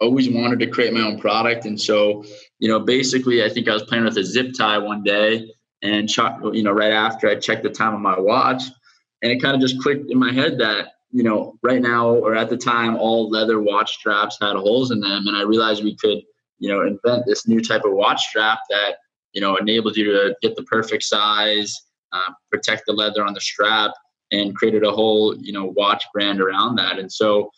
always 0.00 0.28
wanted 0.28 0.58
to 0.58 0.66
create 0.66 0.92
my 0.92 1.00
own 1.00 1.18
product. 1.18 1.64
And 1.64 1.80
so, 1.80 2.24
you 2.58 2.68
know, 2.68 2.80
basically, 2.80 3.42
I 3.42 3.48
think 3.48 3.68
I 3.68 3.72
was 3.72 3.84
playing 3.84 4.04
with 4.04 4.18
a 4.18 4.24
zip 4.24 4.52
tie 4.56 4.76
one 4.76 5.02
day 5.02 5.50
and, 5.82 6.10
you 6.52 6.62
know, 6.62 6.72
right 6.72 6.92
after 6.92 7.28
I 7.28 7.36
checked 7.36 7.62
the 7.62 7.70
time 7.70 7.94
on 7.94 8.02
my 8.02 8.18
watch 8.18 8.64
and 9.22 9.32
it 9.32 9.40
kind 9.40 9.54
of 9.54 9.60
just 9.60 9.80
clicked 9.80 10.10
in 10.10 10.18
my 10.18 10.32
head 10.32 10.58
that, 10.58 10.88
you 11.10 11.22
know, 11.22 11.58
right 11.62 11.80
now 11.80 12.08
or 12.08 12.34
at 12.34 12.50
the 12.50 12.56
time, 12.56 12.96
all 12.96 13.30
leather 13.30 13.60
watch 13.60 13.94
straps 13.94 14.38
had 14.40 14.56
holes 14.56 14.90
in 14.90 15.00
them, 15.00 15.26
and 15.26 15.36
I 15.36 15.42
realized 15.42 15.84
we 15.84 15.96
could, 15.96 16.22
you 16.58 16.68
know, 16.68 16.82
invent 16.82 17.26
this 17.26 17.46
new 17.46 17.60
type 17.60 17.84
of 17.84 17.92
watch 17.92 18.22
strap 18.28 18.60
that 18.70 18.96
you 19.32 19.40
know 19.40 19.56
enables 19.56 19.96
you 19.96 20.04
to 20.04 20.36
get 20.42 20.56
the 20.56 20.62
perfect 20.64 21.02
size, 21.02 21.82
uh, 22.12 22.32
protect 22.50 22.84
the 22.86 22.92
leather 22.92 23.24
on 23.24 23.34
the 23.34 23.40
strap, 23.40 23.92
and 24.30 24.56
created 24.56 24.84
a 24.84 24.90
whole 24.90 25.36
you 25.38 25.52
know 25.52 25.72
watch 25.76 26.04
brand 26.12 26.40
around 26.40 26.76
that. 26.76 26.98
And 26.98 27.12
so 27.12 27.50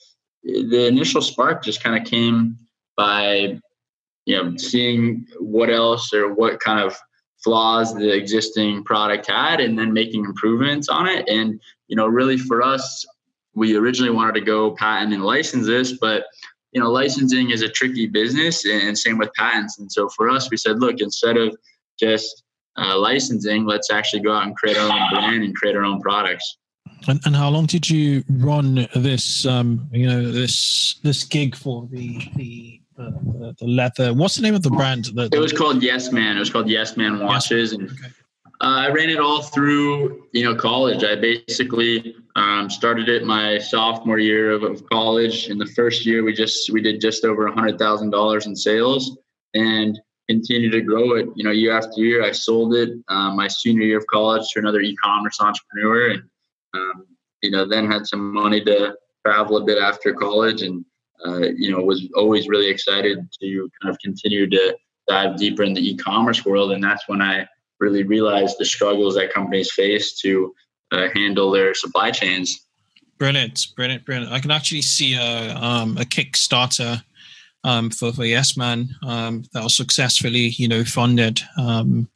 the 0.42 0.86
initial 0.86 1.22
spark 1.22 1.64
just 1.64 1.82
kind 1.82 2.00
of 2.00 2.08
came 2.08 2.58
by 2.96 3.60
you 4.26 4.36
know 4.36 4.56
seeing 4.56 5.26
what 5.38 5.70
else 5.70 6.12
or 6.12 6.32
what 6.34 6.60
kind 6.60 6.80
of 6.80 6.96
flaws 7.42 7.94
the 7.94 8.14
existing 8.14 8.82
product 8.84 9.26
had 9.26 9.60
and 9.60 9.78
then 9.78 9.92
making 9.92 10.24
improvements 10.24 10.88
on 10.88 11.06
it 11.06 11.28
and 11.28 11.60
you 11.88 11.96
know 11.96 12.06
really 12.06 12.38
for 12.38 12.62
us 12.62 13.04
we 13.54 13.76
originally 13.76 14.10
wanted 14.12 14.34
to 14.34 14.40
go 14.40 14.74
patent 14.76 15.12
and 15.12 15.24
license 15.24 15.66
this 15.66 15.92
but 15.98 16.24
you 16.74 16.80
know 16.80 16.90
licensing 16.90 17.50
is 17.50 17.62
a 17.62 17.68
tricky 17.68 18.06
business 18.06 18.66
and 18.66 18.98
same 18.98 19.16
with 19.16 19.32
patents 19.34 19.78
and 19.78 19.90
so 19.90 20.08
for 20.08 20.28
us 20.28 20.50
we 20.50 20.56
said 20.56 20.78
look 20.80 20.96
instead 21.00 21.36
of 21.36 21.56
just 21.98 22.42
uh, 22.76 22.98
licensing 22.98 23.64
let's 23.64 23.90
actually 23.90 24.20
go 24.20 24.34
out 24.34 24.46
and 24.46 24.56
create 24.56 24.76
our 24.76 24.90
own 24.92 25.08
brand 25.10 25.42
and 25.42 25.54
create 25.54 25.76
our 25.76 25.84
own 25.84 26.00
products 26.00 26.58
and, 27.06 27.20
and 27.24 27.36
how 27.36 27.48
long 27.48 27.66
did 27.66 27.88
you 27.88 28.22
run 28.28 28.86
this 28.94 29.46
um 29.46 29.88
you 29.92 30.06
know 30.06 30.30
this 30.30 30.96
this 31.02 31.24
gig 31.24 31.54
for 31.54 31.88
the 31.90 32.20
the 32.36 32.80
the, 32.96 33.56
the 33.58 33.66
leather. 33.66 34.14
What's 34.14 34.36
the 34.36 34.42
name 34.42 34.54
of 34.54 34.62
the 34.62 34.70
brand? 34.70 35.06
The, 35.06 35.28
it 35.32 35.38
was 35.40 35.52
called 35.52 35.82
Yes 35.82 36.12
Man. 36.12 36.36
It 36.36 36.38
was 36.38 36.50
called 36.50 36.68
Yes 36.68 36.96
Man 36.96 37.18
watches, 37.18 37.72
yes. 37.72 37.80
and 37.80 37.90
uh, 38.60 38.86
I 38.86 38.88
ran 38.90 39.10
it 39.10 39.18
all 39.18 39.42
through 39.42 40.26
you 40.32 40.44
know 40.44 40.54
college. 40.54 41.02
I 41.02 41.16
basically 41.16 42.14
um, 42.36 42.68
started 42.68 43.08
it 43.08 43.24
my 43.24 43.58
sophomore 43.58 44.18
year 44.18 44.50
of, 44.50 44.64
of, 44.64 44.84
college. 44.88 45.48
In 45.48 45.58
the 45.58 45.66
first 45.66 46.04
year, 46.04 46.24
we 46.24 46.32
just 46.32 46.70
we 46.72 46.82
did 46.82 47.00
just 47.00 47.24
over 47.24 47.46
hundred 47.48 47.78
thousand 47.78 48.10
dollars 48.10 48.46
in 48.46 48.56
sales, 48.56 49.16
and 49.54 49.98
continued 50.28 50.72
to 50.72 50.80
grow 50.80 51.14
it. 51.14 51.28
You 51.36 51.44
know, 51.44 51.52
year 51.52 51.76
after 51.76 52.00
year, 52.00 52.24
I 52.24 52.32
sold 52.32 52.74
it 52.74 52.90
um, 53.08 53.36
my 53.36 53.46
senior 53.46 53.82
year 53.82 53.98
of 53.98 54.06
college 54.08 54.48
to 54.52 54.58
another 54.58 54.80
e-commerce 54.80 55.40
entrepreneur, 55.40 56.10
and 56.10 56.22
um, 56.74 57.06
you 57.42 57.50
know, 57.50 57.68
then 57.68 57.90
had 57.90 58.06
some 58.06 58.32
money 58.32 58.62
to 58.64 58.96
travel 59.24 59.58
a 59.58 59.64
bit 59.64 59.78
after 59.78 60.12
college 60.12 60.62
and 60.62 60.84
uh, 61.24 61.48
you 61.56 61.70
know, 61.70 61.82
was 61.82 62.06
always 62.16 62.48
really 62.48 62.68
excited 62.68 63.18
to 63.40 63.70
kind 63.80 63.90
of 63.90 63.98
continue 64.00 64.48
to 64.50 64.76
dive 65.08 65.36
deeper 65.36 65.62
in 65.62 65.74
the 65.74 65.90
e-commerce 65.90 66.44
world, 66.44 66.72
and 66.72 66.82
that's 66.82 67.08
when 67.08 67.22
I 67.22 67.46
really 67.80 68.02
realized 68.02 68.56
the 68.58 68.64
struggles 68.64 69.14
that 69.14 69.32
companies 69.32 69.72
face 69.72 70.18
to 70.20 70.54
uh, 70.92 71.08
handle 71.14 71.50
their 71.50 71.74
supply 71.74 72.10
chains. 72.10 72.66
Brilliant, 73.18 73.68
brilliant, 73.76 74.04
brilliant! 74.04 74.32
I 74.32 74.40
can 74.40 74.50
actually 74.50 74.82
see 74.82 75.14
a 75.14 75.54
um, 75.54 75.96
a 75.96 76.04
Kickstarter 76.04 77.02
um, 77.62 77.90
for 77.90 78.12
for 78.12 78.24
Yes 78.24 78.56
Man 78.56 78.88
um, 79.06 79.44
that 79.52 79.62
was 79.62 79.76
successfully, 79.76 80.48
you 80.58 80.68
know, 80.68 80.84
funded, 80.84 81.40
um, 81.56 82.08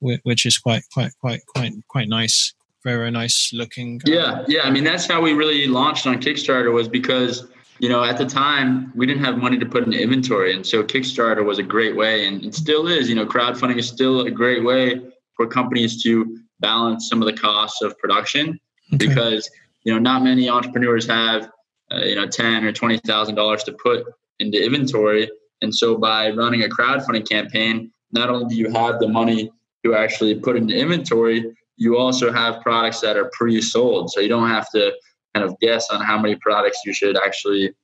which 0.00 0.46
is 0.46 0.58
quite 0.58 0.82
quite 0.92 1.12
quite 1.20 1.40
quite 1.46 1.72
quite 1.88 2.08
nice. 2.08 2.52
Very, 2.84 2.98
very 2.98 3.10
nice 3.10 3.50
looking. 3.52 4.00
Yeah, 4.04 4.44
yeah. 4.46 4.60
I 4.62 4.70
mean, 4.70 4.84
that's 4.84 5.06
how 5.06 5.20
we 5.20 5.32
really 5.32 5.66
launched 5.66 6.06
on 6.06 6.20
Kickstarter 6.20 6.72
was 6.72 6.86
because 6.86 7.44
you 7.78 7.88
know, 7.88 8.02
at 8.02 8.16
the 8.16 8.24
time 8.24 8.92
we 8.94 9.06
didn't 9.06 9.24
have 9.24 9.38
money 9.38 9.58
to 9.58 9.66
put 9.66 9.84
in 9.84 9.92
inventory. 9.92 10.54
And 10.54 10.66
so 10.66 10.82
Kickstarter 10.82 11.44
was 11.44 11.58
a 11.58 11.62
great 11.62 11.94
way 11.94 12.26
and 12.26 12.44
it 12.44 12.54
still 12.54 12.86
is, 12.86 13.08
you 13.08 13.14
know, 13.14 13.26
crowdfunding 13.26 13.78
is 13.78 13.88
still 13.88 14.22
a 14.22 14.30
great 14.30 14.64
way 14.64 15.00
for 15.34 15.46
companies 15.46 16.02
to 16.04 16.38
balance 16.60 17.08
some 17.08 17.22
of 17.22 17.26
the 17.26 17.40
costs 17.40 17.82
of 17.82 17.98
production 17.98 18.58
okay. 18.94 19.06
because, 19.06 19.50
you 19.84 19.92
know, 19.92 19.98
not 19.98 20.22
many 20.22 20.48
entrepreneurs 20.48 21.06
have, 21.06 21.50
uh, 21.92 21.98
you 21.98 22.14
know, 22.14 22.26
10 22.26 22.64
or 22.64 22.72
$20,000 22.72 23.64
to 23.64 23.72
put 23.72 24.06
into 24.38 24.62
inventory. 24.62 25.30
And 25.62 25.74
so 25.74 25.96
by 25.96 26.30
running 26.30 26.64
a 26.64 26.68
crowdfunding 26.68 27.28
campaign, 27.28 27.90
not 28.12 28.30
only 28.30 28.46
do 28.46 28.56
you 28.56 28.70
have 28.70 28.98
the 28.98 29.08
money 29.08 29.50
to 29.84 29.94
actually 29.94 30.34
put 30.34 30.56
into 30.56 30.74
inventory, 30.74 31.56
you 31.76 31.98
also 31.98 32.32
have 32.32 32.62
products 32.62 33.00
that 33.00 33.16
are 33.16 33.30
pre-sold. 33.32 34.10
So 34.10 34.20
you 34.20 34.28
don't 34.28 34.48
have 34.48 34.70
to 34.70 34.92
kind 35.34 35.44
of 35.44 35.58
guess 35.60 35.90
on 35.90 36.00
how 36.00 36.18
many 36.18 36.36
products 36.36 36.80
you 36.84 36.92
should 36.92 37.16
actually 37.16 37.74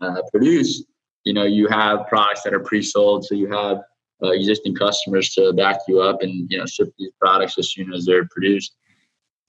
uh, 0.00 0.20
produce, 0.30 0.84
you 1.24 1.32
know, 1.32 1.44
you 1.44 1.68
have 1.68 2.06
products 2.06 2.42
that 2.42 2.52
are 2.52 2.60
pre-sold, 2.60 3.24
so 3.24 3.34
you 3.34 3.50
have 3.50 3.78
uh, 4.22 4.30
existing 4.30 4.74
customers 4.74 5.30
to 5.30 5.52
back 5.52 5.78
you 5.88 6.00
up 6.00 6.22
and 6.22 6.50
you 6.50 6.58
know 6.58 6.66
ship 6.66 6.88
these 6.98 7.12
products 7.20 7.58
as 7.58 7.72
soon 7.72 7.92
as 7.92 8.04
they're 8.04 8.26
produced. 8.28 8.76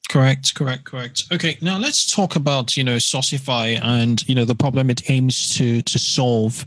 Correct, 0.09 0.55
correct, 0.55 0.86
correct. 0.86 1.25
Okay, 1.33 1.57
now 1.62 1.77
let's 1.77 2.09
talk 2.13 2.38
about 2.38 2.77
you 2.77 2.83
know 2.83 2.95
Sourcify 2.95 3.77
and 3.83 4.25
you 4.27 4.36
know 4.36 4.45
the 4.45 4.55
problem 4.55 4.89
it 4.89 5.09
aims 5.09 5.53
to 5.57 5.81
to 5.81 6.00
solve. 6.00 6.65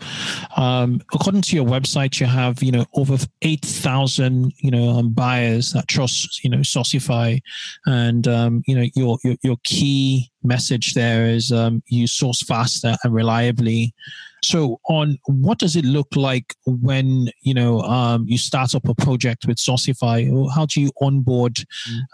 Um, 0.59 1.01
according 1.15 1.43
to 1.43 1.57
your 1.57 1.65
website, 1.65 2.21
you 2.21 2.27
have 2.27 2.63
you 2.63 2.71
know 2.71 2.85
over 2.95 3.17
eight 3.41 3.65
thousand 3.65 4.53
you 4.59 4.71
know 4.71 4.91
um, 4.91 5.11
buyers 5.11 5.73
that 5.73 5.89
trust 5.89 6.45
you 6.45 6.51
know 6.51 6.59
Sourcify, 6.59 7.41
and 7.87 8.29
um, 8.29 8.63
you 8.67 8.75
know 8.75 8.87
your, 8.95 9.19
your 9.25 9.37
your 9.43 9.57
key 9.65 10.31
message 10.43 10.93
there 10.93 11.25
is 11.25 11.51
um, 11.51 11.83
you 11.87 12.07
source 12.07 12.43
faster 12.43 12.95
and 13.05 13.15
reliably 13.15 13.95
so, 14.43 14.81
on 14.89 15.19
what 15.27 15.59
does 15.59 15.77
it 15.77 15.85
look 15.85 16.09
like 16.17 16.55
when 16.67 17.29
you 17.43 17.55
know 17.55 17.81
um, 17.83 18.25
you 18.27 18.39
start 18.39 18.75
up 18.75 18.89
a 18.89 18.95
project 18.95 19.47
with 19.47 19.59
Sourcify? 19.59 20.51
How 20.55 20.67
do 20.67 20.81
you 20.81 20.91
onboard 21.01 21.59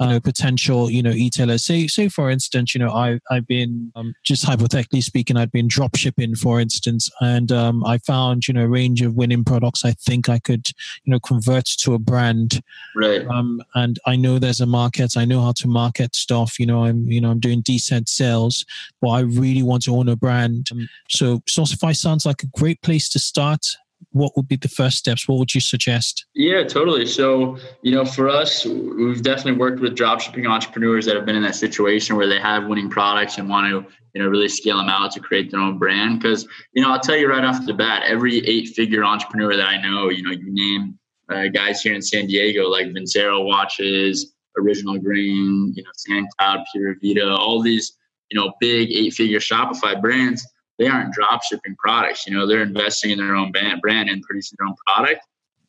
uh, 0.01 0.21
potential 0.21 0.91
you 0.91 1.03
know 1.03 1.11
retailers? 1.11 1.65
Say, 1.65 1.87
say 1.87 2.09
for 2.09 2.31
instance, 2.31 2.75
you 2.75 2.81
know 2.81 2.91
I 2.91 3.21
I've 3.31 3.47
been 3.47 3.93
um, 3.95 4.15
just 4.25 4.45
hypothetically 4.45 5.01
speaking, 5.01 5.37
I've 5.37 5.53
been 5.53 5.69
drop 5.69 5.97
shipping, 5.97 6.35
for 6.35 6.61
instance, 6.61 7.11
and 7.21 7.53
um, 7.53 7.85
I 7.85 7.99
found 7.99 8.49
you 8.49 8.55
know 8.55 8.65
a 8.65 8.69
range 8.69 9.03
of 9.03 9.15
winning 9.15 9.45
products. 9.45 9.85
I 9.85 9.93
think 9.93 10.29
I 10.29 10.39
could 10.39 10.69
you 11.05 11.13
know 11.13 11.21
convert 11.21 11.67
to 11.81 11.95
a 11.95 11.99
brand, 11.99 12.61
right? 12.97 13.27
Um, 13.27 13.63
and 13.75 13.99
I 14.07 14.17
know 14.17 14.39
there's 14.39 14.61
a 14.61 14.67
market. 14.67 15.17
I 15.17 15.25
know 15.25 15.43
how 15.43 15.53
to 15.53 15.69
market 15.69 16.17
stuff. 16.17 16.59
You 16.59 16.67
know, 16.67 16.85
I'm 16.85 17.07
you 17.07 17.21
know 17.21 17.31
I'm 17.31 17.41
doing 17.41 17.61
decent 17.61 18.09
sales, 18.09 18.65
but 19.01 19.11
I 19.11 19.21
really 19.21 19.63
want 19.63 19.85
to 19.85 19.95
own 19.95 20.09
a 20.09 20.17
brand. 20.17 20.71
So 21.09 21.39
Sourcify 21.49 21.95
sounds 21.97 22.16
sounds 22.17 22.25
like 22.27 22.43
a 22.43 22.59
great 22.59 22.81
place 22.83 23.09
to 23.11 23.19
start. 23.19 23.67
What 24.13 24.33
would 24.37 24.49
be 24.49 24.57
the 24.57 24.69
first 24.69 24.97
steps? 24.97 25.29
What 25.29 25.39
would 25.39 25.55
you 25.55 25.61
suggest? 25.61 26.25
Yeah, 26.35 26.65
totally. 26.65 27.07
So, 27.07 27.59
you 27.83 27.93
know, 27.93 28.05
for 28.05 28.29
us, 28.29 28.65
we've 28.65 29.23
definitely 29.23 29.59
worked 29.59 29.81
with 29.81 29.95
dropshipping 29.95 30.49
entrepreneurs 30.49 31.05
that 31.07 31.17
have 31.17 31.27
been 31.27 31.37
in 31.37 31.43
that 31.43 31.57
situation 31.57 32.17
where 32.17 32.27
they 32.27 32.41
have 32.41 32.67
winning 32.67 32.89
products 32.89 33.37
and 33.37 33.49
want 33.49 33.67
to, 33.71 33.93
you 34.15 34.23
know, 34.23 34.29
really 34.29 34.49
scale 34.49 34.79
them 34.79 34.89
out 34.89 35.13
to 35.13 35.21
create 35.21 35.51
their 35.51 35.61
own 35.61 35.79
brand. 35.79 36.21
Because, 36.21 36.47
you 36.73 36.83
know, 36.83 36.91
I'll 36.91 37.01
tell 37.01 37.17
you 37.17 37.29
right 37.29 37.45
off 37.45 37.65
the 37.67 37.75
bat, 37.75 38.03
every 38.07 38.47
eight-figure 38.47 39.05
entrepreneur 39.05 39.57
that 39.57 39.69
I 39.69 39.81
know, 39.81 40.09
you 40.09 40.23
know, 40.23 40.31
you 40.31 40.47
name 40.47 40.99
uh, 41.31 41.49
guys 41.49 41.83
here 41.83 41.95
in 41.95 42.03
San 42.03 42.27
Diego 42.27 42.69
like 42.69 42.87
Vincero 42.87 43.45
Watches, 43.45 44.35
Original 44.59 44.99
Grain 44.99 45.75
you 45.75 45.83
know, 45.83 45.91
SandCloud, 46.09 46.65
Pura 46.73 46.95
Vida, 47.03 47.29
all 47.29 47.61
these, 47.61 47.97
you 48.31 48.39
know, 48.39 48.53
big 48.61 48.91
eight-figure 48.91 49.41
Shopify 49.41 50.01
brands 50.01 50.47
they 50.79 50.87
aren't 50.87 51.13
drop 51.13 51.43
shipping 51.43 51.75
products. 51.79 52.27
You 52.27 52.35
know, 52.35 52.47
they're 52.47 52.63
investing 52.63 53.11
in 53.11 53.19
their 53.19 53.35
own 53.35 53.53
brand 53.53 54.09
and 54.09 54.23
producing 54.23 54.57
their 54.59 54.69
own 54.69 54.77
product. 54.87 55.21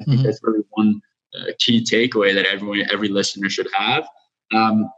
I 0.01 0.03
think 0.03 0.17
mm-hmm. 0.17 0.25
that's 0.25 0.39
really 0.43 0.63
one 0.71 1.01
uh, 1.39 1.51
key 1.59 1.83
takeaway 1.83 2.33
that 2.33 2.45
everyone, 2.45 2.83
every 2.91 3.09
listener 3.09 3.49
should 3.49 3.67
have. 3.73 4.07
Um, 4.53 4.89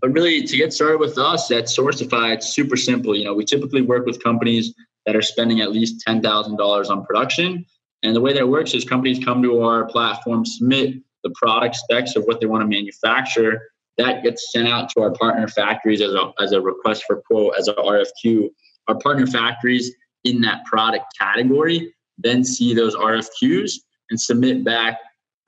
but 0.00 0.12
really, 0.12 0.42
to 0.42 0.56
get 0.56 0.72
started 0.72 0.98
with 0.98 1.18
us 1.18 1.50
at 1.50 1.64
Sourcify, 1.64 2.34
it's 2.34 2.48
super 2.48 2.76
simple. 2.76 3.14
You 3.14 3.24
know, 3.24 3.34
we 3.34 3.44
typically 3.44 3.82
work 3.82 4.06
with 4.06 4.22
companies 4.22 4.74
that 5.06 5.14
are 5.14 5.22
spending 5.22 5.60
at 5.60 5.72
least 5.72 6.02
ten 6.06 6.22
thousand 6.22 6.56
dollars 6.56 6.90
on 6.90 7.04
production, 7.04 7.64
and 8.02 8.16
the 8.16 8.20
way 8.20 8.32
that 8.32 8.48
works 8.48 8.74
is 8.74 8.84
companies 8.84 9.22
come 9.22 9.42
to 9.42 9.60
our 9.62 9.86
platform, 9.86 10.46
submit 10.46 10.96
the 11.22 11.30
product 11.34 11.76
specs 11.76 12.16
of 12.16 12.24
what 12.24 12.40
they 12.40 12.46
want 12.46 12.62
to 12.62 12.68
manufacture. 12.68 13.60
That 13.98 14.22
gets 14.22 14.50
sent 14.52 14.68
out 14.68 14.88
to 14.90 15.02
our 15.02 15.10
partner 15.12 15.46
factories 15.48 16.00
as 16.00 16.14
a, 16.14 16.32
as 16.40 16.52
a 16.52 16.60
request 16.60 17.04
for 17.06 17.22
quote, 17.26 17.54
as 17.58 17.68
a 17.68 17.74
RFQ 17.74 18.48
our 18.88 18.98
partner 18.98 19.26
factories 19.26 19.92
in 20.24 20.40
that 20.42 20.64
product 20.64 21.04
category 21.18 21.94
then 22.22 22.44
see 22.44 22.74
those 22.74 22.94
RFQs 22.94 23.72
and 24.10 24.20
submit 24.20 24.64
back 24.64 24.98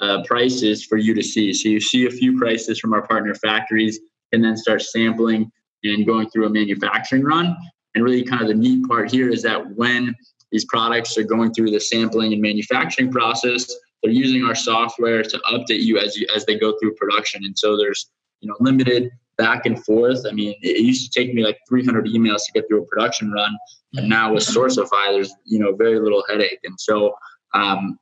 uh, 0.01 0.23
prices 0.25 0.85
for 0.85 0.97
you 0.97 1.15
to 1.15 1.23
see. 1.23 1.53
So 1.53 1.69
you 1.69 1.81
see 1.81 2.07
a 2.07 2.11
few 2.11 2.39
prices 2.39 2.79
from 2.81 2.93
our 2.93 3.07
partner 3.07 3.35
factories 3.35 4.01
and 4.33 4.43
then 4.43 4.57
start 4.57 4.83
sampling 4.83 5.51
and 5.85 6.07
going 6.07 6.31
through 6.31 6.47
a 6.47 6.51
manufacturing 6.51 7.23
run. 7.23 7.57
And 7.95 8.03
really, 8.03 8.25
kind 8.25 8.43
of 8.43 8.49
the 8.49 8.55
neat 8.55 8.87
part 8.89 9.11
here 9.11 9.29
is 9.29 9.43
that 9.43 9.77
when 9.77 10.15
these 10.51 10.65
products 10.65 11.19
are 11.19 11.23
going 11.23 11.53
through 11.53 11.71
the 11.71 11.81
sampling 11.81 12.33
and 12.33 12.41
manufacturing 12.41 13.11
process, 13.13 13.73
they're 14.03 14.13
using 14.13 14.45
our 14.45 14.55
software 14.55 15.23
to 15.23 15.39
update 15.51 15.83
you 15.83 15.99
as 15.99 16.17
you 16.17 16.27
as 16.35 16.47
they 16.47 16.59
go 16.59 16.75
through 16.79 16.95
production. 16.95 17.45
And 17.45 17.57
so 17.57 17.77
there's 17.77 18.11
you 18.41 18.49
know 18.49 18.57
limited 18.61 19.11
back 19.39 19.67
and 19.67 19.83
forth. 19.85 20.25
I 20.29 20.33
mean, 20.33 20.55
it 20.63 20.81
used 20.81 21.13
to 21.13 21.21
take 21.21 21.35
me 21.35 21.45
like 21.45 21.59
300 21.69 22.07
emails 22.07 22.45
to 22.47 22.53
get 22.53 22.69
through 22.69 22.83
a 22.83 22.87
production 22.87 23.33
run, 23.33 23.57
and 23.95 24.09
now 24.09 24.33
with 24.33 24.43
Sourcify, 24.43 25.13
there's 25.13 25.35
you 25.45 25.59
know 25.59 25.75
very 25.75 25.99
little 26.01 26.25
headache. 26.29 26.61
And 26.65 26.79
so, 26.79 27.15
um, 27.55 27.99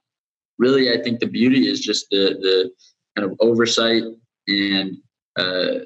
really, 0.58 0.92
I 0.92 1.02
think 1.02 1.20
the 1.20 1.26
beauty 1.26 1.68
is 1.68 1.80
just 1.80 2.06
the 2.10 2.36
the 2.40 2.70
kind 3.16 3.30
of 3.30 3.36
oversight 3.40 4.02
and 4.48 4.96
uh, 5.36 5.84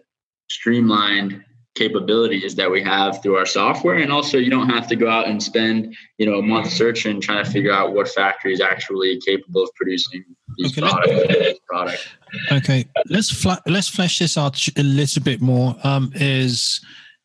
streamlined 0.49 1.45
capabilities 1.75 2.55
that 2.55 2.71
we 2.71 2.81
have 2.81 3.21
through 3.23 3.37
our 3.37 3.47
software 3.47 3.97
and 3.97 4.13
also 4.13 4.39
you 4.39 4.49
don't 4.49 4.69
have 4.69 4.87
to 4.87 4.95
go 4.95 5.09
out 5.09 5.27
and 5.27 5.43
spend 5.43 5.95
you 6.19 6.27
know 6.27 6.39
a 6.39 6.43
month 6.43 6.71
searching 6.71 7.21
trying 7.21 7.45
to 7.45 7.51
figure 7.51 7.73
out 7.73 7.93
what 7.93 8.09
factory 8.09 8.53
is 8.53 8.61
actually 8.61 9.21
capable 9.27 9.65
of 9.65 9.71
producing 9.75 10.25
these 10.57 10.77
okay, 10.79 10.81
products, 10.81 11.61
product. 11.69 12.09
okay 12.53 12.85
let's 13.11 13.31
fl- 13.31 13.63
let's 13.67 13.89
flesh 13.89 14.21
this 14.21 14.39
out 14.39 14.57
a 14.77 14.83
little 14.85 15.23
bit 15.23 15.41
more 15.41 15.75
um, 15.83 16.13
is 16.15 16.81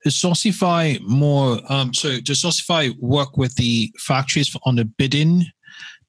is 0.05 0.15
Sourcify 0.15 0.99
more 1.01 1.59
um, 1.69 1.93
so 1.93 2.19
does 2.19 2.41
Sourcify 2.41 2.97
work 2.99 3.37
with 3.37 3.55
the 3.55 3.93
factories 3.99 4.55
on 4.63 4.75
the 4.75 4.85
bidding 4.85 5.45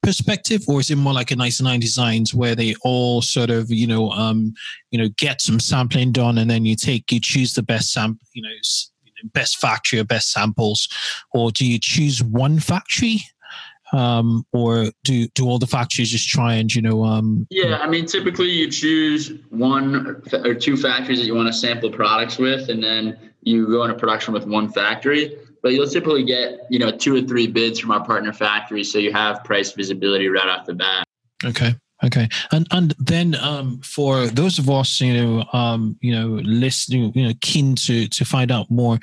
perspective, 0.03 0.63
or 0.67 0.79
is 0.79 0.89
it 0.89 0.95
more 0.95 1.13
like 1.13 1.31
a 1.31 1.35
99 1.35 1.79
designs 1.79 2.33
where 2.33 2.55
they 2.55 2.75
all 2.83 3.21
sort 3.21 3.49
of, 3.49 3.69
you 3.71 3.87
know, 3.87 4.11
um, 4.11 4.53
you 4.89 4.99
know, 4.99 5.09
get 5.17 5.41
some 5.41 5.59
sampling 5.59 6.11
done 6.11 6.37
and 6.37 6.49
then 6.49 6.65
you 6.65 6.75
take, 6.75 7.11
you 7.11 7.19
choose 7.19 7.53
the 7.53 7.63
best 7.63 7.93
sample, 7.93 8.25
you 8.33 8.41
know, 8.41 8.49
best 9.33 9.57
factory 9.57 9.99
or 9.99 10.03
best 10.03 10.31
samples, 10.31 10.87
or 11.33 11.51
do 11.51 11.65
you 11.65 11.79
choose 11.79 12.23
one 12.23 12.59
factory? 12.59 13.21
Um, 13.93 14.45
or 14.53 14.85
do 15.03 15.27
do 15.29 15.45
all 15.45 15.59
the 15.59 15.67
factories 15.67 16.11
just 16.11 16.29
try 16.29 16.53
and 16.53 16.73
you 16.73 16.81
know? 16.81 17.03
Um, 17.03 17.45
yeah, 17.49 17.77
I 17.79 17.89
mean, 17.89 18.05
typically 18.05 18.49
you 18.49 18.71
choose 18.71 19.33
one 19.49 20.23
or 20.33 20.53
two 20.53 20.77
factories 20.77 21.19
that 21.19 21.25
you 21.25 21.35
want 21.35 21.47
to 21.47 21.53
sample 21.53 21.91
products 21.91 22.37
with, 22.37 22.69
and 22.69 22.81
then 22.81 23.31
you 23.41 23.67
go 23.67 23.83
into 23.83 23.95
production 23.95 24.33
with 24.33 24.45
one 24.45 24.71
factory 24.71 25.37
but 25.61 25.73
you'll 25.73 25.87
typically 25.87 26.23
get 26.23 26.59
you 26.69 26.79
know 26.79 26.91
two 26.91 27.15
or 27.15 27.21
three 27.21 27.47
bids 27.47 27.79
from 27.79 27.91
our 27.91 28.03
partner 28.03 28.33
factories 28.33 28.91
so 28.91 28.97
you 28.97 29.11
have 29.11 29.43
price 29.43 29.71
visibility 29.71 30.27
right 30.27 30.47
off 30.47 30.65
the 30.65 30.73
bat. 30.73 31.03
Okay 31.43 31.75
okay. 32.03 32.27
And 32.51 32.67
and 32.71 32.95
then 32.99 33.35
um, 33.35 33.79
for 33.81 34.27
those 34.27 34.59
of 34.59 34.69
us 34.69 34.99
you 35.01 35.13
know 35.13 35.45
um, 35.53 35.97
you 36.01 36.11
know 36.11 36.39
listening 36.43 37.11
you 37.15 37.27
know 37.27 37.33
keen 37.41 37.75
to 37.75 38.07
to 38.07 38.25
find 38.25 38.51
out 38.51 38.69
more 38.69 38.99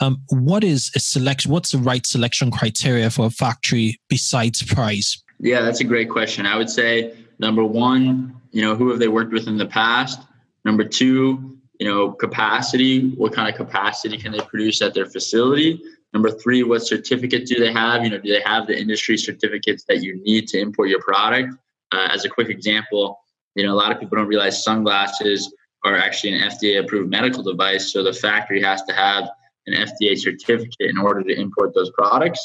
um, 0.00 0.22
what 0.30 0.64
is 0.64 0.90
a 0.94 1.00
selection 1.00 1.50
what's 1.50 1.72
the 1.72 1.78
right 1.78 2.06
selection 2.06 2.50
criteria 2.50 3.10
for 3.10 3.26
a 3.26 3.30
factory 3.30 3.98
besides 4.08 4.62
price? 4.62 5.22
Yeah 5.40 5.62
that's 5.62 5.80
a 5.80 5.84
great 5.84 6.10
question. 6.10 6.46
I 6.46 6.56
would 6.56 6.70
say 6.70 7.14
number 7.38 7.64
one 7.64 8.40
you 8.50 8.62
know 8.62 8.74
who 8.74 8.90
have 8.90 8.98
they 8.98 9.08
worked 9.08 9.32
with 9.32 9.46
in 9.46 9.56
the 9.56 9.66
past? 9.66 10.20
Number 10.64 10.84
two 10.84 11.58
you 11.78 11.86
know 11.86 12.12
capacity 12.12 13.10
what 13.10 13.32
kind 13.32 13.48
of 13.48 13.56
capacity 13.56 14.16
can 14.18 14.32
they 14.32 14.40
produce 14.40 14.82
at 14.82 14.94
their 14.94 15.06
facility 15.06 15.82
Number 16.12 16.30
three, 16.30 16.62
what 16.62 16.86
certificate 16.86 17.46
do 17.46 17.58
they 17.58 17.72
have? 17.72 18.04
You 18.04 18.10
know, 18.10 18.18
do 18.18 18.30
they 18.30 18.42
have 18.42 18.66
the 18.66 18.78
industry 18.78 19.16
certificates 19.16 19.84
that 19.88 20.02
you 20.02 20.20
need 20.22 20.46
to 20.48 20.58
import 20.58 20.88
your 20.88 21.00
product? 21.00 21.54
Uh, 21.90 22.08
as 22.10 22.24
a 22.24 22.28
quick 22.28 22.48
example, 22.48 23.18
you 23.54 23.64
know, 23.64 23.72
a 23.72 23.76
lot 23.76 23.92
of 23.92 24.00
people 24.00 24.18
don't 24.18 24.26
realize 24.26 24.62
sunglasses 24.62 25.52
are 25.84 25.96
actually 25.96 26.34
an 26.34 26.48
FDA 26.48 26.80
approved 26.80 27.10
medical 27.10 27.42
device. 27.42 27.92
So 27.92 28.02
the 28.02 28.12
factory 28.12 28.62
has 28.62 28.82
to 28.84 28.94
have 28.94 29.28
an 29.66 29.74
FDA 29.74 30.16
certificate 30.18 30.90
in 30.90 30.98
order 30.98 31.22
to 31.22 31.38
import 31.38 31.74
those 31.74 31.90
products. 31.90 32.40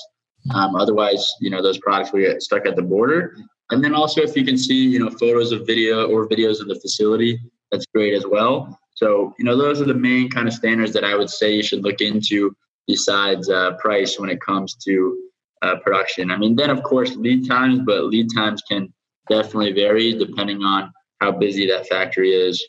Um, 0.54 0.76
otherwise, 0.76 1.34
you 1.42 1.50
know, 1.50 1.62
those 1.62 1.78
products 1.78 2.14
will 2.14 2.22
get 2.22 2.42
stuck 2.42 2.66
at 2.66 2.76
the 2.76 2.82
border. 2.82 3.36
And 3.70 3.84
then 3.84 3.94
also, 3.94 4.22
if 4.22 4.36
you 4.36 4.46
can 4.46 4.58
see, 4.58 4.88
you 4.88 5.00
know, 5.00 5.10
photos 5.10 5.52
of 5.52 5.68
video 5.68 6.08
or 6.08 6.28
videos 6.28 6.62
of 6.62 6.68
the 6.68 6.80
facility, 6.80 7.40
that's 7.72 7.86
great 7.94 8.14
as 8.14 8.26
well. 8.26 8.80
So, 8.94 9.36
you 9.38 9.46
know, 9.46 9.58
those 9.58 9.82
are 9.82 9.86
the 9.86 9.94
main 9.94 10.30
kind 10.30 10.48
of 10.48 10.54
standards 10.54 10.94
that 10.94 11.04
I 11.04 11.16
would 11.16 11.30
say 11.30 11.54
you 11.54 11.64
should 11.64 11.84
look 11.84 12.02
into 12.02 12.56
besides 12.88 13.50
uh, 13.50 13.74
price 13.74 14.20
when 14.20 14.30
it 14.30 14.42
comes 14.42 14.76
to 14.76 15.18
uh, 15.62 15.76
production. 15.78 16.32
I 16.32 16.38
mean, 16.38 16.56
then 16.56 16.70
of 16.70 16.84
course 16.84 17.16
lead 17.16 17.48
times, 17.48 17.82
but 17.86 18.06
lead 18.06 18.28
times 18.34 18.62
can 18.62 18.94
definitely 19.30 19.74
vary 19.74 20.18
depending 20.18 20.64
on 20.64 20.92
how 21.20 21.32
busy 21.32 21.68
that 21.68 21.88
factory 21.88 22.32
is. 22.32 22.66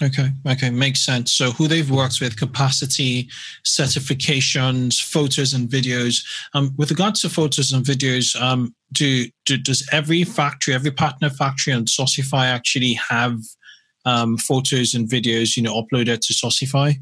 Okay, 0.00 0.28
okay, 0.46 0.70
makes 0.70 1.04
sense. 1.04 1.32
So, 1.32 1.50
who 1.50 1.66
they've 1.66 1.90
worked 1.90 2.20
with, 2.20 2.36
capacity, 2.36 3.28
certifications, 3.66 5.02
photos 5.02 5.54
and 5.54 5.68
videos. 5.68 6.24
Um, 6.54 6.72
with 6.76 6.90
regards 6.90 7.22
to 7.22 7.28
photos 7.28 7.72
and 7.72 7.84
videos, 7.84 8.40
um, 8.40 8.76
do, 8.92 9.26
do 9.44 9.56
does 9.56 9.88
every 9.90 10.22
factory, 10.22 10.72
every 10.72 10.92
partner 10.92 11.30
factory 11.30 11.72
on 11.72 11.86
Sourcify 11.86 12.44
actually 12.44 12.92
have 13.08 13.40
um, 14.04 14.36
photos 14.36 14.94
and 14.94 15.08
videos, 15.08 15.56
you 15.56 15.64
know, 15.64 15.82
uploaded 15.82 16.20
to 16.20 16.32
Sourcify? 16.32 16.94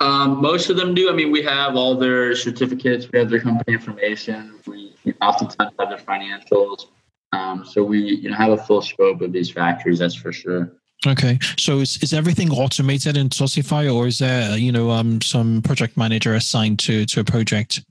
Um, 0.00 0.42
most 0.42 0.70
of 0.70 0.76
them 0.76 0.94
do. 0.94 1.08
I 1.08 1.12
mean, 1.12 1.30
we 1.30 1.42
have 1.42 1.76
all 1.76 1.94
their 1.94 2.34
certificates, 2.34 3.10
we 3.10 3.18
have 3.18 3.30
their 3.30 3.40
company 3.40 3.74
information, 3.74 4.58
we 4.66 4.94
oftentimes 5.22 5.72
have 5.78 5.88
their 5.88 5.98
financials. 5.98 6.86
Um, 7.32 7.64
so 7.64 7.82
we 7.82 7.98
you 8.00 8.30
know 8.30 8.36
have 8.36 8.52
a 8.52 8.56
full 8.56 8.82
scope 8.82 9.20
of 9.20 9.32
these 9.32 9.50
factories, 9.50 9.98
that's 9.98 10.14
for 10.14 10.32
sure. 10.32 10.72
Okay, 11.06 11.38
so 11.58 11.80
is, 11.80 12.02
is 12.02 12.12
everything 12.12 12.50
automated 12.50 13.16
in 13.16 13.28
Sourcify, 13.28 13.92
or 13.92 14.06
is 14.06 14.18
there 14.18 14.56
you 14.56 14.72
know 14.72 14.90
um, 14.90 15.20
some 15.20 15.62
project 15.62 15.96
manager 15.96 16.34
assigned 16.34 16.78
to 16.80 17.06
to 17.06 17.20
a 17.20 17.24
project? 17.24 17.84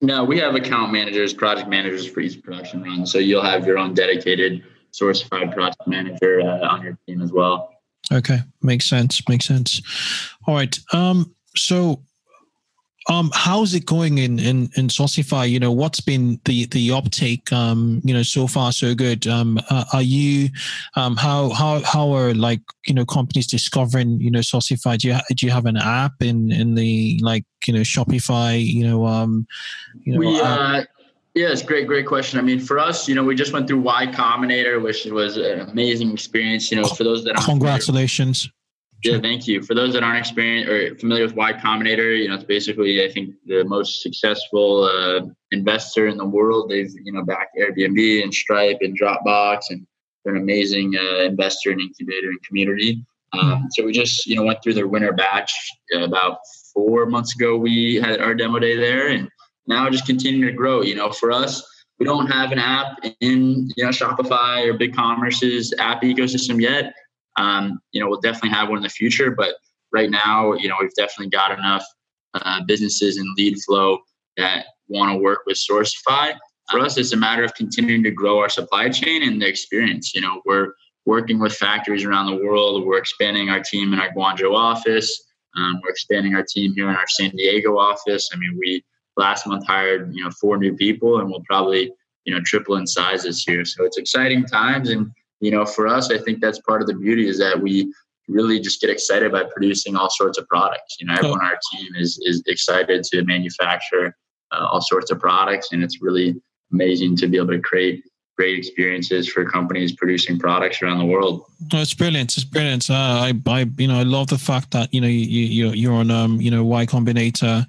No, 0.00 0.24
we 0.24 0.38
have 0.38 0.54
account 0.54 0.92
managers, 0.92 1.32
project 1.32 1.68
managers 1.68 2.06
for 2.06 2.20
each 2.20 2.40
production 2.42 2.82
run. 2.82 3.04
So 3.04 3.18
you'll 3.18 3.42
have 3.42 3.66
your 3.66 3.78
own 3.78 3.94
dedicated 3.94 4.64
Sourcify 4.92 5.52
project 5.52 5.86
manager 5.86 6.40
uh, 6.40 6.68
on 6.68 6.82
your 6.82 6.98
team 7.06 7.20
as 7.20 7.32
well. 7.32 7.74
Okay, 8.12 8.38
makes 8.62 8.88
sense. 8.88 9.20
Makes 9.28 9.46
sense. 9.46 9.82
All 10.46 10.54
right. 10.54 10.78
Um, 10.92 11.34
so 11.58 12.02
um, 13.08 13.30
how's 13.32 13.74
it 13.74 13.86
going 13.86 14.18
in 14.18 14.38
in 14.38 14.68
in 14.76 14.88
Sourcify? 14.88 15.48
You 15.48 15.58
know, 15.58 15.72
what's 15.72 16.00
been 16.00 16.38
the 16.44 16.66
the 16.66 16.92
uptake? 16.92 17.50
Um, 17.52 18.02
you 18.04 18.12
know, 18.12 18.22
so 18.22 18.46
far 18.46 18.70
so 18.70 18.94
good. 18.94 19.26
Um, 19.26 19.58
uh, 19.70 19.84
are 19.94 20.02
you 20.02 20.50
um, 20.94 21.16
how 21.16 21.48
how 21.50 21.80
how 21.80 22.12
are 22.12 22.34
like 22.34 22.60
you 22.86 22.92
know 22.92 23.06
companies 23.06 23.46
discovering 23.46 24.20
you 24.20 24.30
know 24.30 24.40
Sourcify? 24.40 24.98
Do 24.98 25.08
you 25.08 25.18
do 25.34 25.46
you 25.46 25.52
have 25.52 25.64
an 25.64 25.78
app 25.78 26.20
in 26.20 26.52
in 26.52 26.74
the 26.74 27.18
like 27.22 27.44
you 27.66 27.72
know 27.72 27.80
Shopify? 27.80 28.62
You 28.62 28.86
know, 28.86 29.06
um, 29.06 29.46
you 30.02 30.12
know. 30.12 30.18
We, 30.18 30.40
uh, 30.40 30.84
yeah, 31.34 31.48
it's 31.48 31.62
great, 31.62 31.86
great 31.86 32.06
question. 32.06 32.38
I 32.38 32.42
mean, 32.42 32.58
for 32.58 32.78
us, 32.78 33.08
you 33.08 33.14
know, 33.14 33.22
we 33.22 33.36
just 33.36 33.52
went 33.52 33.68
through 33.68 33.80
Y 33.80 34.06
Combinator, 34.08 34.82
which 34.82 35.06
was 35.06 35.36
an 35.36 35.60
amazing 35.60 36.12
experience. 36.12 36.70
You 36.70 36.82
know, 36.82 36.88
for 36.88 37.04
those 37.04 37.24
that 37.24 37.36
congratulations. 37.36 38.50
Yeah, 39.04 39.20
thank 39.20 39.46
you. 39.46 39.62
For 39.62 39.74
those 39.74 39.92
that 39.92 40.02
aren't 40.02 40.18
experienced 40.18 40.68
or 40.68 40.96
familiar 40.98 41.24
with 41.24 41.36
Y 41.36 41.52
Combinator, 41.52 42.18
you 42.18 42.28
know, 42.28 42.34
it's 42.34 42.44
basically 42.44 43.04
I 43.04 43.10
think 43.10 43.34
the 43.46 43.62
most 43.64 44.02
successful 44.02 44.84
uh, 44.84 45.20
investor 45.52 46.08
in 46.08 46.16
the 46.16 46.24
world. 46.24 46.70
They've 46.70 46.90
you 47.04 47.12
know 47.12 47.24
backed 47.24 47.56
Airbnb 47.56 48.24
and 48.24 48.34
Stripe 48.34 48.78
and 48.80 48.98
Dropbox, 48.98 49.60
and 49.70 49.86
they're 50.24 50.34
an 50.34 50.42
amazing 50.42 50.96
uh, 50.96 51.22
investor 51.22 51.70
and 51.70 51.80
incubator 51.80 52.28
and 52.28 52.42
community. 52.42 53.04
Um, 53.34 53.68
so 53.70 53.84
we 53.84 53.92
just 53.92 54.26
you 54.26 54.34
know 54.34 54.42
went 54.42 54.62
through 54.64 54.74
their 54.74 54.88
winter 54.88 55.12
batch 55.12 55.52
about 55.94 56.38
four 56.74 57.06
months 57.06 57.36
ago. 57.36 57.56
We 57.56 57.96
had 57.96 58.20
our 58.20 58.34
demo 58.34 58.58
day 58.58 58.76
there, 58.76 59.08
and 59.08 59.28
now 59.68 59.88
just 59.90 60.06
continuing 60.06 60.50
to 60.50 60.56
grow. 60.56 60.82
You 60.82 60.96
know, 60.96 61.12
for 61.12 61.30
us, 61.30 61.62
we 62.00 62.06
don't 62.06 62.26
have 62.26 62.50
an 62.50 62.58
app 62.58 62.98
in 63.20 63.70
you 63.76 63.84
know 63.84 63.90
Shopify 63.90 64.66
or 64.66 64.76
BigCommerce's 64.76 65.72
app 65.78 66.02
ecosystem 66.02 66.60
yet 66.60 66.92
um, 67.38 67.80
you 67.92 68.00
know, 68.00 68.08
we'll 68.08 68.20
definitely 68.20 68.50
have 68.50 68.68
one 68.68 68.78
in 68.78 68.82
the 68.82 68.88
future, 68.88 69.30
but 69.30 69.54
right 69.92 70.10
now, 70.10 70.52
you 70.54 70.68
know, 70.68 70.74
we've 70.80 70.94
definitely 70.94 71.30
got 71.30 71.56
enough 71.56 71.84
uh, 72.34 72.60
businesses 72.66 73.16
in 73.16 73.24
lead 73.36 73.56
flow 73.64 73.98
that 74.36 74.66
want 74.88 75.12
to 75.12 75.18
work 75.18 75.40
with 75.46 75.56
Sourcify. 75.56 76.34
For 76.70 76.80
us, 76.80 76.98
it's 76.98 77.12
a 77.12 77.16
matter 77.16 77.44
of 77.44 77.54
continuing 77.54 78.02
to 78.02 78.10
grow 78.10 78.40
our 78.40 78.48
supply 78.48 78.90
chain 78.90 79.22
and 79.22 79.40
the 79.40 79.46
experience. 79.46 80.14
You 80.14 80.20
know, 80.20 80.42
we're 80.44 80.72
working 81.06 81.38
with 81.38 81.54
factories 81.54 82.04
around 82.04 82.26
the 82.26 82.44
world. 82.44 82.84
We're 82.84 82.98
expanding 82.98 83.48
our 83.48 83.60
team 83.60 83.92
in 83.92 84.00
our 84.00 84.10
Guangzhou 84.10 84.52
office. 84.52 85.24
Um, 85.56 85.80
we're 85.82 85.90
expanding 85.90 86.34
our 86.34 86.44
team 86.46 86.74
here 86.74 86.90
in 86.90 86.96
our 86.96 87.06
San 87.06 87.30
Diego 87.30 87.78
office. 87.78 88.28
I 88.32 88.36
mean, 88.36 88.58
we 88.58 88.84
last 89.16 89.46
month 89.46 89.66
hired 89.66 90.14
you 90.14 90.22
know 90.24 90.30
four 90.40 90.58
new 90.58 90.74
people, 90.76 91.20
and 91.20 91.30
we'll 91.30 91.42
probably 91.46 91.92
you 92.24 92.34
know 92.34 92.40
triple 92.44 92.76
in 92.76 92.86
size 92.86 93.22
this 93.22 93.46
year. 93.48 93.64
So 93.64 93.84
it's 93.84 93.96
exciting 93.96 94.44
times, 94.44 94.90
and 94.90 95.10
you 95.40 95.50
know, 95.50 95.64
for 95.64 95.86
us, 95.86 96.10
I 96.10 96.18
think 96.18 96.40
that's 96.40 96.60
part 96.60 96.80
of 96.80 96.88
the 96.88 96.94
beauty 96.94 97.28
is 97.28 97.38
that 97.38 97.60
we 97.60 97.92
really 98.28 98.60
just 98.60 98.80
get 98.80 98.90
excited 98.90 99.32
by 99.32 99.44
producing 99.44 99.96
all 99.96 100.10
sorts 100.10 100.38
of 100.38 100.46
products. 100.48 100.96
You 101.00 101.06
know, 101.06 101.14
everyone 101.14 101.40
on 101.40 101.46
our 101.46 101.58
team 101.72 101.88
is 101.96 102.20
is 102.22 102.42
excited 102.46 103.04
to 103.04 103.24
manufacture 103.24 104.14
uh, 104.52 104.66
all 104.70 104.80
sorts 104.80 105.10
of 105.10 105.18
products, 105.18 105.68
and 105.72 105.82
it's 105.82 106.02
really 106.02 106.40
amazing 106.72 107.16
to 107.16 107.26
be 107.26 107.36
able 107.36 107.48
to 107.48 107.60
create 107.60 108.04
great 108.38 108.56
experiences 108.56 109.28
for 109.28 109.44
companies 109.44 109.92
producing 109.92 110.38
products 110.38 110.80
around 110.80 110.98
the 110.98 111.04
world. 111.04 111.44
No, 111.72 111.80
it's 111.80 111.92
brilliant. 111.92 112.36
It's 112.36 112.44
brilliant. 112.44 112.88
Uh, 112.88 112.94
I, 112.94 113.32
I, 113.48 113.66
you 113.76 113.88
know, 113.88 113.98
I 113.98 114.04
love 114.04 114.28
the 114.28 114.38
fact 114.38 114.70
that 114.70 114.94
you 114.94 115.00
know 115.00 115.08
you, 115.08 115.20
you 115.20 115.70
you're 115.70 115.92
on 115.92 116.12
um 116.12 116.40
you 116.40 116.50
know 116.50 116.64
Y 116.64 116.86
Combinator, 116.86 117.66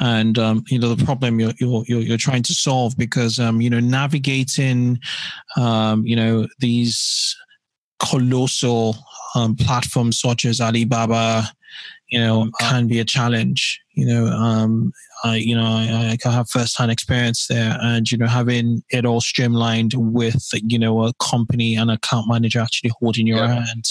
and 0.00 0.38
um 0.38 0.64
you 0.68 0.78
know 0.78 0.94
the 0.94 1.04
problem 1.04 1.38
you're 1.38 1.52
you're 1.58 1.84
you're 1.84 2.16
trying 2.16 2.42
to 2.44 2.54
solve 2.54 2.96
because 2.96 3.38
um 3.38 3.60
you 3.60 3.68
know 3.68 3.80
navigating 3.80 4.98
um 5.58 6.06
you 6.06 6.16
know 6.16 6.48
these 6.60 7.36
colossal 7.98 8.96
um, 9.34 9.54
platforms 9.54 10.18
such 10.18 10.46
as 10.46 10.60
Alibaba, 10.60 11.44
you 12.08 12.20
know, 12.20 12.50
can 12.60 12.86
be 12.86 13.00
a 13.00 13.04
challenge. 13.04 13.80
You 13.94 14.06
know, 14.06 14.26
um, 14.26 14.92
I, 15.24 15.36
you 15.36 15.56
know, 15.56 15.64
I, 15.64 16.16
I 16.24 16.30
have 16.30 16.50
firsthand 16.50 16.90
experience 16.90 17.46
there, 17.48 17.76
and 17.80 18.10
you 18.10 18.18
know, 18.18 18.26
having 18.26 18.82
it 18.90 19.04
all 19.04 19.20
streamlined 19.20 19.94
with 19.96 20.48
you 20.52 20.78
know 20.78 21.04
a 21.04 21.12
company 21.14 21.76
and 21.76 21.90
account 21.90 22.28
manager 22.28 22.60
actually 22.60 22.92
holding 23.00 23.26
your 23.26 23.38
yeah. 23.38 23.64
hand, 23.64 23.88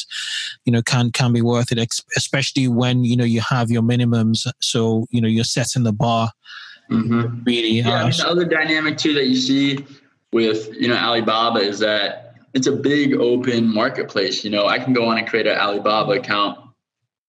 you 0.63 0.71
know, 0.71 0.82
can 0.82 1.12
can 1.12 1.34
be 1.34 1.41
worth 1.41 1.71
it, 1.71 1.80
especially 2.15 2.67
when 2.67 3.04
you 3.04 3.17
know 3.17 3.25
you 3.25 3.41
have 3.41 3.69
your 3.69 3.82
minimums. 3.82 4.47
So 4.62 5.08
you 5.10 5.19
know, 5.19 5.28
you're 5.28 5.43
setting 5.43 5.84
the 5.84 5.93
bar. 5.93 6.32
Mm-hmm. 6.89 7.43
Really, 7.43 7.80
yeah. 7.80 8.04
I 8.04 8.04
mean, 8.04 8.17
the 8.17 8.28
other 8.28 8.45
dynamic 8.45 8.97
too 8.97 9.13
that 9.15 9.25
you 9.25 9.36
see 9.36 9.86
with 10.32 10.73
you 10.75 10.88
know 10.88 10.95
Alibaba 10.95 11.60
is 11.60 11.80
that 11.80 12.36
it's 12.54 12.67
a 12.67 12.71
big 12.71 13.13
open 13.15 13.73
marketplace. 13.73 14.45
You 14.45 14.51
know, 14.51 14.67
I 14.67 14.80
can 14.80 14.93
go 14.93 15.06
on 15.06 15.17
and 15.17 15.28
create 15.28 15.47
an 15.47 15.58
Alibaba 15.58 16.13
account 16.13 16.64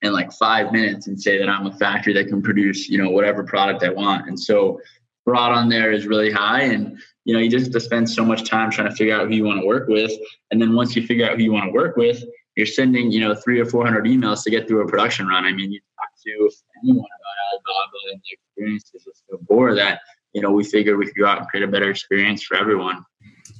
in 0.02 0.12
like 0.12 0.32
five 0.32 0.72
minutes 0.72 1.06
and 1.06 1.20
say 1.20 1.38
that 1.38 1.48
I'm 1.48 1.66
a 1.66 1.72
factory 1.72 2.12
that 2.14 2.28
can 2.28 2.42
produce, 2.42 2.88
you 2.88 3.02
know, 3.02 3.10
whatever 3.10 3.42
product 3.42 3.82
I 3.82 3.90
want. 3.90 4.28
And 4.28 4.38
so 4.38 4.80
fraud 5.24 5.52
on 5.52 5.68
there 5.68 5.90
is 5.90 6.06
really 6.06 6.30
high. 6.30 6.62
And, 6.62 6.98
you 7.24 7.34
know, 7.34 7.40
you 7.40 7.50
just 7.50 7.66
have 7.66 7.72
to 7.72 7.80
spend 7.80 8.08
so 8.08 8.24
much 8.24 8.48
time 8.48 8.70
trying 8.70 8.88
to 8.88 8.94
figure 8.94 9.14
out 9.14 9.28
who 9.28 9.34
you 9.34 9.44
want 9.44 9.60
to 9.60 9.66
work 9.66 9.88
with. 9.88 10.12
And 10.50 10.60
then 10.60 10.74
once 10.74 10.94
you 10.94 11.06
figure 11.06 11.28
out 11.28 11.36
who 11.36 11.44
you 11.44 11.52
want 11.52 11.66
to 11.66 11.72
work 11.72 11.96
with, 11.96 12.22
you're 12.56 12.66
sending, 12.66 13.10
you 13.10 13.20
know, 13.20 13.34
three 13.34 13.60
or 13.60 13.66
400 13.66 14.04
emails 14.04 14.42
to 14.44 14.50
get 14.50 14.66
through 14.68 14.82
a 14.82 14.88
production 14.88 15.26
run. 15.26 15.44
I 15.44 15.52
mean, 15.52 15.72
you 15.72 15.80
talk 15.98 16.10
to 16.24 16.50
anyone 16.82 16.98
about 16.98 17.36
Alibaba 17.52 18.12
and 18.12 18.20
the 18.22 18.32
experience 18.32 18.90
is 18.94 19.04
just 19.04 19.24
so 19.28 19.74
that, 19.74 20.00
you 20.32 20.40
know, 20.40 20.50
we 20.50 20.64
figured 20.64 20.98
we 20.98 21.06
could 21.06 21.16
go 21.16 21.26
out 21.26 21.38
and 21.38 21.48
create 21.48 21.64
a 21.64 21.70
better 21.70 21.90
experience 21.90 22.42
for 22.42 22.56
everyone. 22.56 23.04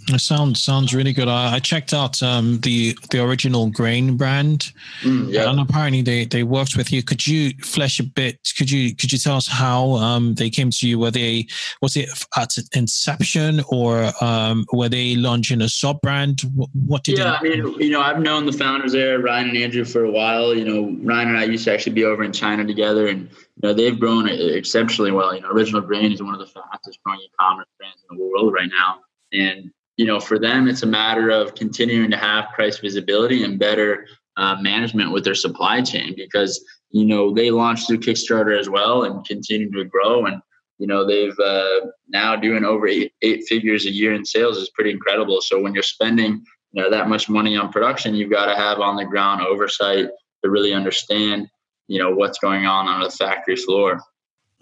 It 0.09 0.21
sounds 0.21 0.63
sounds 0.63 0.95
really 0.95 1.13
good. 1.13 1.27
I, 1.27 1.55
I 1.55 1.59
checked 1.59 1.93
out 1.93 2.23
um, 2.23 2.61
the 2.61 2.97
the 3.11 3.25
original 3.25 3.71
grain 3.71 4.17
brand, 4.17 4.73
mm, 5.03 5.33
yeah. 5.33 5.51
and 5.51 5.59
apparently 5.59 6.03
they, 6.03 6.25
they 6.25 6.45
worked 6.45 6.77
with 6.77 6.93
you. 6.93 7.03
Could 7.03 7.27
you 7.27 7.51
flesh 7.63 7.99
a 7.99 8.05
bit? 8.05 8.39
Could 8.57 8.71
you 8.71 8.95
could 8.95 9.11
you 9.13 9.19
tell 9.19 9.37
us 9.37 9.49
how 9.49 9.93
um, 9.95 10.35
they 10.35 10.49
came 10.49 10.71
to 10.71 10.89
you? 10.89 11.01
Were 11.01 11.11
they 11.11 11.49
was 11.83 11.97
it 11.97 12.09
at 12.37 12.55
inception 12.73 13.63
or 13.69 14.13
um, 14.21 14.65
were 14.73 14.89
they 14.89 15.17
launching 15.17 15.61
a 15.61 15.69
sub 15.69 16.01
brand? 16.03 16.43
What, 16.55 16.71
what 16.87 17.03
did? 17.03 17.19
Yeah, 17.19 17.39
they- 17.43 17.55
I 17.55 17.63
mean, 17.63 17.81
you 17.81 17.91
know, 17.91 18.01
I've 18.01 18.21
known 18.21 18.47
the 18.47 18.53
founders 18.53 18.93
there, 18.93 19.19
Ryan 19.19 19.49
and 19.49 19.59
Andrew, 19.59 19.85
for 19.85 20.05
a 20.05 20.11
while. 20.11 20.55
You 20.55 20.65
know, 20.65 20.97
Ryan 21.03 21.31
and 21.31 21.39
I 21.39 21.45
used 21.45 21.65
to 21.65 21.73
actually 21.73 21.95
be 21.95 22.05
over 22.05 22.23
in 22.23 22.33
China 22.33 22.65
together, 22.65 23.09
and 23.09 23.23
you 23.23 23.63
know 23.65 23.73
they've 23.75 23.99
grown 23.99 24.29
exceptionally 24.29 25.11
well. 25.11 25.35
You 25.35 25.41
know, 25.41 25.51
Original 25.51 25.81
Grain 25.81 26.13
is 26.13 26.23
one 26.23 26.35
of 26.35 26.41
the 26.41 26.47
fastest 26.47 27.01
growing 27.05 27.21
e-commerce 27.21 27.67
brands 27.79 28.05
in 28.09 28.17
the 28.17 28.25
world 28.25 28.53
right 28.55 28.71
now, 28.71 29.01
and 29.33 29.73
you 29.97 30.05
know, 30.05 30.21
for 30.21 30.39
them, 30.39 30.69
it's 30.69 30.83
a 30.83 30.87
matter 30.87 31.31
of 31.31 31.55
continuing 31.55 32.11
to 32.11 32.17
have 32.17 32.53
price 32.55 32.79
visibility 32.79 33.45
and 33.45 33.59
better 33.59 34.07
uh, 34.37 34.57
management 34.61 35.13
with 35.13 35.25
their 35.25 35.35
supply 35.35 35.81
chain 35.81 36.15
because, 36.17 36.63
you 36.91 37.07
know, 37.07 37.33
they 37.33 37.51
launched 37.51 37.87
through 37.87 38.01
Kickstarter 38.01 38.59
as 38.59 38.69
well 38.69 39.05
and 39.05 39.25
continue 39.25 39.71
to 39.73 39.85
grow. 39.85 40.27
And, 40.27 40.43
you 40.79 40.87
know, 40.87 41.07
they've 41.07 41.39
uh, 41.39 41.87
now 42.09 42.37
doing 42.37 42.65
over 42.65 42.87
eight, 42.87 43.13
eight 43.23 43.45
figures 43.49 43.87
a 43.87 43.91
year 43.91 44.13
in 44.13 44.25
sales 44.25 44.59
is 44.59 44.71
pretty 44.71 44.91
incredible. 44.91 45.41
So 45.41 45.61
when 45.61 45.73
you're 45.73 45.83
spending, 45.83 46.45
you 46.73 46.83
know, 46.83 46.91
that 46.91 47.09
much 47.09 47.31
money 47.31 47.57
on 47.57 47.73
production, 47.73 48.15
you've 48.15 48.31
got 48.31 48.47
to 48.47 48.55
have 48.55 48.81
on 48.81 48.97
the 48.97 49.05
ground 49.07 49.41
oversight 49.41 50.09
to 50.45 50.51
really 50.51 50.75
understand, 50.75 51.49
you 51.89 51.99
know, 51.99 52.15
what's 52.15 52.39
going 52.39 52.67
on 52.67 52.87
on 52.87 53.03
the 53.03 53.11
factory 53.11 53.57
floor. 53.57 53.99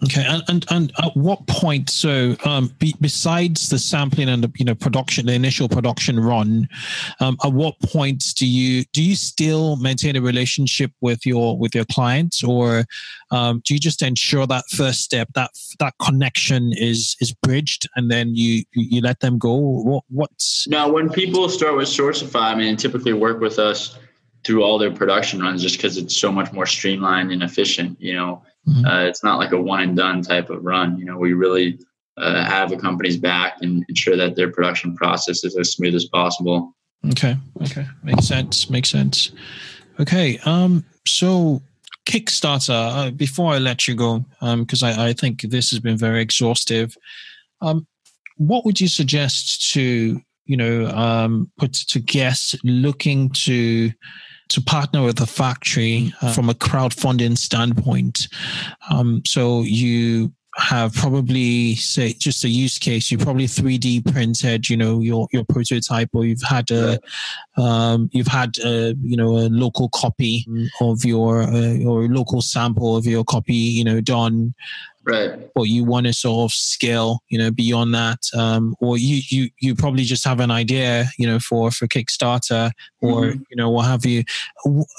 Okay, 0.03 0.25
and, 0.27 0.43
and 0.49 0.65
and 0.69 0.91
at 1.01 1.15
what 1.15 1.47
point? 1.47 1.89
So, 1.89 2.35
um, 2.43 2.69
be, 2.79 2.93
besides 2.99 3.69
the 3.69 3.79
sampling 3.79 4.27
and 4.27 4.43
the 4.43 4.51
you 4.57 4.65
know 4.65 4.75
production, 4.75 5.25
the 5.25 5.33
initial 5.33 5.69
production 5.69 6.19
run, 6.19 6.67
um, 7.21 7.37
at 7.45 7.53
what 7.53 7.79
point 7.79 8.21
do 8.35 8.45
you 8.45 8.83
do 8.91 9.01
you 9.01 9.15
still 9.15 9.77
maintain 9.77 10.17
a 10.17 10.21
relationship 10.21 10.91
with 10.99 11.25
your 11.25 11.57
with 11.57 11.73
your 11.73 11.85
clients, 11.85 12.43
or 12.43 12.83
um, 13.31 13.61
do 13.63 13.73
you 13.73 13.79
just 13.79 14.01
ensure 14.01 14.45
that 14.45 14.65
first 14.69 14.99
step 14.99 15.29
that 15.33 15.51
that 15.79 15.93
connection 16.01 16.73
is 16.73 17.15
is 17.21 17.31
bridged, 17.31 17.87
and 17.95 18.11
then 18.11 18.35
you 18.35 18.65
you 18.73 18.99
let 18.99 19.21
them 19.21 19.37
go? 19.37 19.55
What 19.55 20.03
what's 20.09 20.67
now 20.67 20.91
when 20.91 21.09
people 21.09 21.47
start 21.47 21.77
with 21.77 21.87
Sourcify, 21.87 22.41
I 22.41 22.55
mean, 22.55 22.75
typically 22.75 23.13
work 23.13 23.39
with 23.39 23.59
us 23.59 23.97
through 24.43 24.61
all 24.61 24.77
their 24.77 24.91
production 24.91 25.41
runs 25.41 25.61
just 25.61 25.77
because 25.77 25.97
it's 25.97 26.17
so 26.17 26.33
much 26.33 26.51
more 26.51 26.65
streamlined 26.65 27.31
and 27.31 27.41
efficient. 27.41 27.99
You 28.01 28.15
know 28.15 28.43
Mm-hmm. 28.67 28.85
Uh, 28.85 29.03
it's 29.03 29.23
not 29.23 29.37
like 29.37 29.51
a 29.51 29.61
one 29.61 29.81
and 29.81 29.97
done 29.97 30.21
type 30.21 30.49
of 30.49 30.63
run. 30.63 30.97
You 30.97 31.05
know, 31.05 31.17
we 31.17 31.33
really 31.33 31.79
uh, 32.17 32.43
have 32.43 32.71
a 32.71 32.77
company's 32.77 33.17
back 33.17 33.57
and 33.61 33.85
ensure 33.89 34.17
that 34.17 34.35
their 34.35 34.51
production 34.51 34.95
process 34.95 35.43
is 35.43 35.55
as 35.57 35.71
smooth 35.71 35.95
as 35.95 36.05
possible. 36.05 36.73
Okay. 37.11 37.37
Okay. 37.61 37.85
Makes 38.03 38.27
sense. 38.27 38.69
Makes 38.69 38.89
sense. 38.89 39.31
Okay. 39.99 40.39
Um. 40.45 40.83
So 41.05 41.61
Kickstarter. 42.05 43.07
Uh, 43.07 43.11
before 43.11 43.53
I 43.53 43.57
let 43.57 43.87
you 43.87 43.95
go, 43.95 44.25
um, 44.41 44.63
because 44.63 44.83
I, 44.83 45.09
I 45.09 45.13
think 45.13 45.41
this 45.41 45.69
has 45.71 45.79
been 45.79 45.97
very 45.97 46.21
exhaustive. 46.21 46.95
Um, 47.61 47.87
what 48.37 48.65
would 48.65 48.79
you 48.79 48.87
suggest 48.87 49.71
to 49.73 50.21
you 50.45 50.57
know 50.57 50.87
um 50.87 51.51
put 51.57 51.73
to 51.73 51.99
guests 51.99 52.55
looking 52.63 53.29
to 53.29 53.91
to 54.49 54.61
partner 54.61 55.03
with 55.03 55.19
a 55.21 55.25
factory 55.25 56.13
uh, 56.21 56.33
from 56.33 56.49
a 56.49 56.53
crowdfunding 56.53 57.37
standpoint. 57.37 58.27
Um, 58.89 59.21
so 59.25 59.61
you 59.61 60.31
have 60.57 60.93
probably 60.93 61.75
say 61.75 62.13
just 62.13 62.45
a 62.45 62.49
use 62.49 62.77
case 62.77 63.11
you 63.11 63.17
probably 63.17 63.45
3d 63.45 64.09
printed 64.09 64.69
you 64.69 64.77
know 64.77 65.01
your 65.01 65.27
your 65.33 65.43
prototype 65.43 66.09
or 66.13 66.23
you've 66.23 66.41
had 66.41 66.71
a 66.71 66.97
um, 67.57 68.09
you've 68.13 68.27
had 68.27 68.57
a, 68.63 68.95
you 69.01 69.17
know 69.17 69.37
a 69.37 69.49
local 69.49 69.89
copy 69.89 70.47
of 70.79 71.03
your 71.03 71.41
uh, 71.41 71.73
your 71.73 72.07
local 72.07 72.41
sample 72.41 72.95
of 72.95 73.05
your 73.05 73.25
copy 73.25 73.53
you 73.53 73.83
know 73.83 73.99
done 73.99 74.53
right 75.05 75.49
or 75.55 75.65
you 75.65 75.83
want 75.83 76.05
to 76.05 76.13
sort 76.13 76.51
of 76.51 76.55
scale 76.55 77.19
you 77.29 77.37
know 77.37 77.51
beyond 77.51 77.93
that 77.93 78.19
um, 78.35 78.75
or 78.79 78.97
you 78.97 79.21
you 79.29 79.49
you 79.59 79.75
probably 79.75 80.03
just 80.03 80.25
have 80.25 80.39
an 80.39 80.51
idea 80.51 81.05
you 81.17 81.27
know 81.27 81.39
for 81.39 81.71
for 81.71 81.87
kickstarter 81.87 82.71
or 83.01 83.25
mm-hmm. 83.25 83.41
you 83.49 83.55
know 83.55 83.69
what 83.69 83.85
have 83.85 84.05
you 84.05 84.23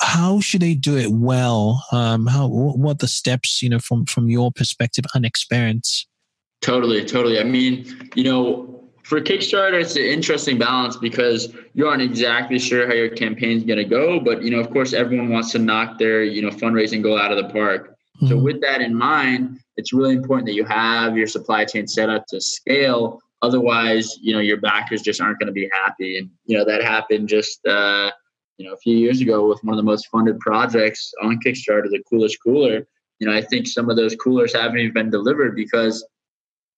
how 0.01 0.41
should 0.41 0.61
they 0.61 0.75
do 0.75 0.97
it 0.97 1.11
well 1.11 1.85
um, 1.93 2.27
how 2.27 2.47
what 2.47 2.99
the 3.01 3.09
steps 3.09 3.63
you 3.63 3.69
know 3.69 3.79
from 3.79 4.05
from 4.07 4.29
your 4.29 4.53
perspective 4.53 5.05
and 5.15 5.25
experience 5.25 6.07
totally 6.63 7.05
totally 7.05 7.39
i 7.39 7.45
mean 7.45 7.85
you 8.15 8.25
know 8.25 8.73
for 9.07 9.21
Kickstarter, 9.21 9.81
it's 9.81 9.95
an 9.95 10.03
interesting 10.03 10.59
balance 10.59 10.97
because 10.97 11.55
you 11.75 11.87
aren't 11.87 12.03
exactly 12.03 12.59
sure 12.59 12.89
how 12.89 12.93
your 12.93 13.09
campaign's 13.09 13.63
going 13.63 13.79
to 13.79 13.85
go, 13.85 14.19
but 14.19 14.43
you 14.43 14.51
know, 14.51 14.59
of 14.59 14.69
course, 14.71 14.93
everyone 14.93 15.29
wants 15.29 15.53
to 15.53 15.61
knock 15.61 16.01
their 16.01 16.25
you 16.25 16.43
know 16.43 16.51
fundraising 16.51 17.05
goal 17.05 17.17
out 17.17 17.31
of 17.31 17.39
the 17.39 17.49
park. 17.53 17.97
Mm-hmm. 18.17 18.27
So 18.27 18.37
with 18.37 18.61
that 18.63 18.81
in 18.81 18.97
mind, 18.97 19.61
it's 19.77 19.93
really 19.93 20.15
important 20.15 20.47
that 20.47 20.55
you 20.55 20.65
have 20.65 21.17
your 21.17 21.27
supply 21.27 21.65
chain 21.65 21.87
set 21.87 22.09
up 22.09 22.27
to 22.29 22.41
scale. 22.41 23.21
Otherwise, 23.43 24.17
you 24.21 24.33
know, 24.33 24.41
your 24.41 24.57
backers 24.57 25.03
just 25.03 25.21
aren't 25.21 25.39
going 25.39 25.49
to 25.49 25.53
be 25.53 25.69
happy. 25.73 26.19
And, 26.19 26.31
you 26.47 26.57
know, 26.57 26.65
that 26.65 26.83
happened 26.83 27.29
just, 27.29 27.65
uh, 27.67 28.11
you 28.57 28.67
know, 28.67 28.73
a 28.73 28.79
few 28.79 28.97
years 28.97 29.21
ago 29.21 29.47
with 29.47 29.63
one 29.63 29.75
of 29.75 29.77
the 29.77 29.83
most 29.83 30.09
funded 30.09 30.41
projects 30.41 31.13
on 31.23 31.39
Kickstarter, 31.45 31.91
the 31.91 32.03
Coolest 32.09 32.39
Cooler. 32.43 32.87
You 33.19 33.29
know, 33.29 33.35
I 33.35 33.43
think 33.43 33.67
some 33.67 33.91
of 33.91 33.97
those 33.97 34.17
coolers 34.17 34.55
haven't 34.55 34.79
even 34.79 34.95
been 34.95 35.11
delivered 35.11 35.55
because, 35.55 36.07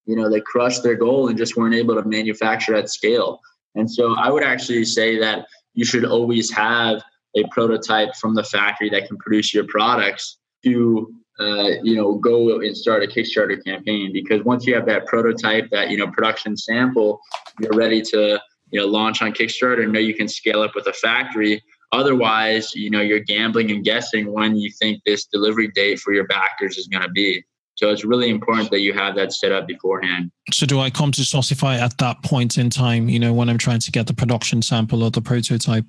you 0.07 0.17
know, 0.17 0.29
they 0.29 0.41
crushed 0.41 0.83
their 0.83 0.97
goal 0.97 1.29
and 1.29 1.39
just 1.39 1.57
weren't 1.57 1.75
able 1.75 1.95
to 1.95 2.09
manufacture 2.09 2.75
at 2.75 2.91
scale. 2.91 3.41
And 3.75 3.89
so 3.89 4.15
I 4.17 4.31
would 4.31 4.43
actually 4.43 4.85
say 4.85 5.19
that 5.21 5.47
you 5.75 5.85
should 5.85 6.05
always 6.05 6.51
have 6.51 7.03
a 7.37 7.45
prototype 7.51 8.15
from 8.17 8.35
the 8.35 8.43
factory 8.43 8.91
that 8.91 9.07
can 9.07 9.17
produce 9.19 9.55
your 9.55 9.65
products 9.69 10.39
to 10.65 11.15
uh, 11.38 11.70
you 11.83 11.94
know, 11.94 12.14
go 12.14 12.61
and 12.61 12.77
start 12.77 13.03
a 13.03 13.07
Kickstarter 13.07 13.62
campaign 13.64 14.12
because 14.12 14.42
once 14.44 14.66
you 14.66 14.74
have 14.74 14.87
that 14.87 15.07
prototype, 15.07 15.70
that 15.70 15.90
you 15.90 15.96
know, 15.96 16.09
production 16.09 16.57
sample, 16.57 17.20
you're 17.61 17.72
ready 17.74 18.03
to 18.03 18.40
you 18.70 18.81
know 18.81 18.87
launch 18.87 19.22
on 19.22 19.33
Kickstarter 19.33 19.83
and 19.83 19.92
know 19.92 20.01
you 20.01 20.14
can 20.14 20.29
scale 20.29 20.62
up 20.62 20.74
with 20.74 20.87
a 20.87 20.92
factory. 20.92 21.62
Otherwise, 21.92 22.74
you 22.74 22.90
know, 22.90 23.01
you're 23.01 23.20
gambling 23.20 23.70
and 23.70 23.85
guessing 23.85 24.33
when 24.33 24.57
you 24.57 24.70
think 24.79 25.01
this 25.07 25.27
delivery 25.27 25.68
date 25.68 25.98
for 26.01 26.12
your 26.12 26.27
backers 26.27 26.77
is 26.77 26.87
going 26.87 27.03
to 27.03 27.09
be. 27.09 27.42
So 27.77 27.90
it's 27.90 28.05
really 28.05 28.29
important 28.29 28.70
that 28.72 28.81
you 28.81 28.92
have 28.92 29.14
that 29.14 29.33
set 29.33 29.53
up 29.53 29.68
beforehand. 29.68 30.33
So 30.53 30.66
do 30.66 30.81
I 30.81 30.90
come 30.90 31.12
to 31.12 31.22
Sourcify 31.22 31.79
at 31.79 31.96
that 31.98 32.22
point 32.24 32.59
in 32.59 32.70
time, 32.70 33.09
you 33.09 33.20
know, 33.20 33.33
when 33.33 33.48
I'm 33.48 33.57
trying 33.57 33.79
to 33.79 33.92
get 33.92 34.09
the 34.09 34.14
production 34.14 34.62
sample 34.62 35.05
or 35.05 35.12
the 35.12 35.22
prototype? 35.22 35.85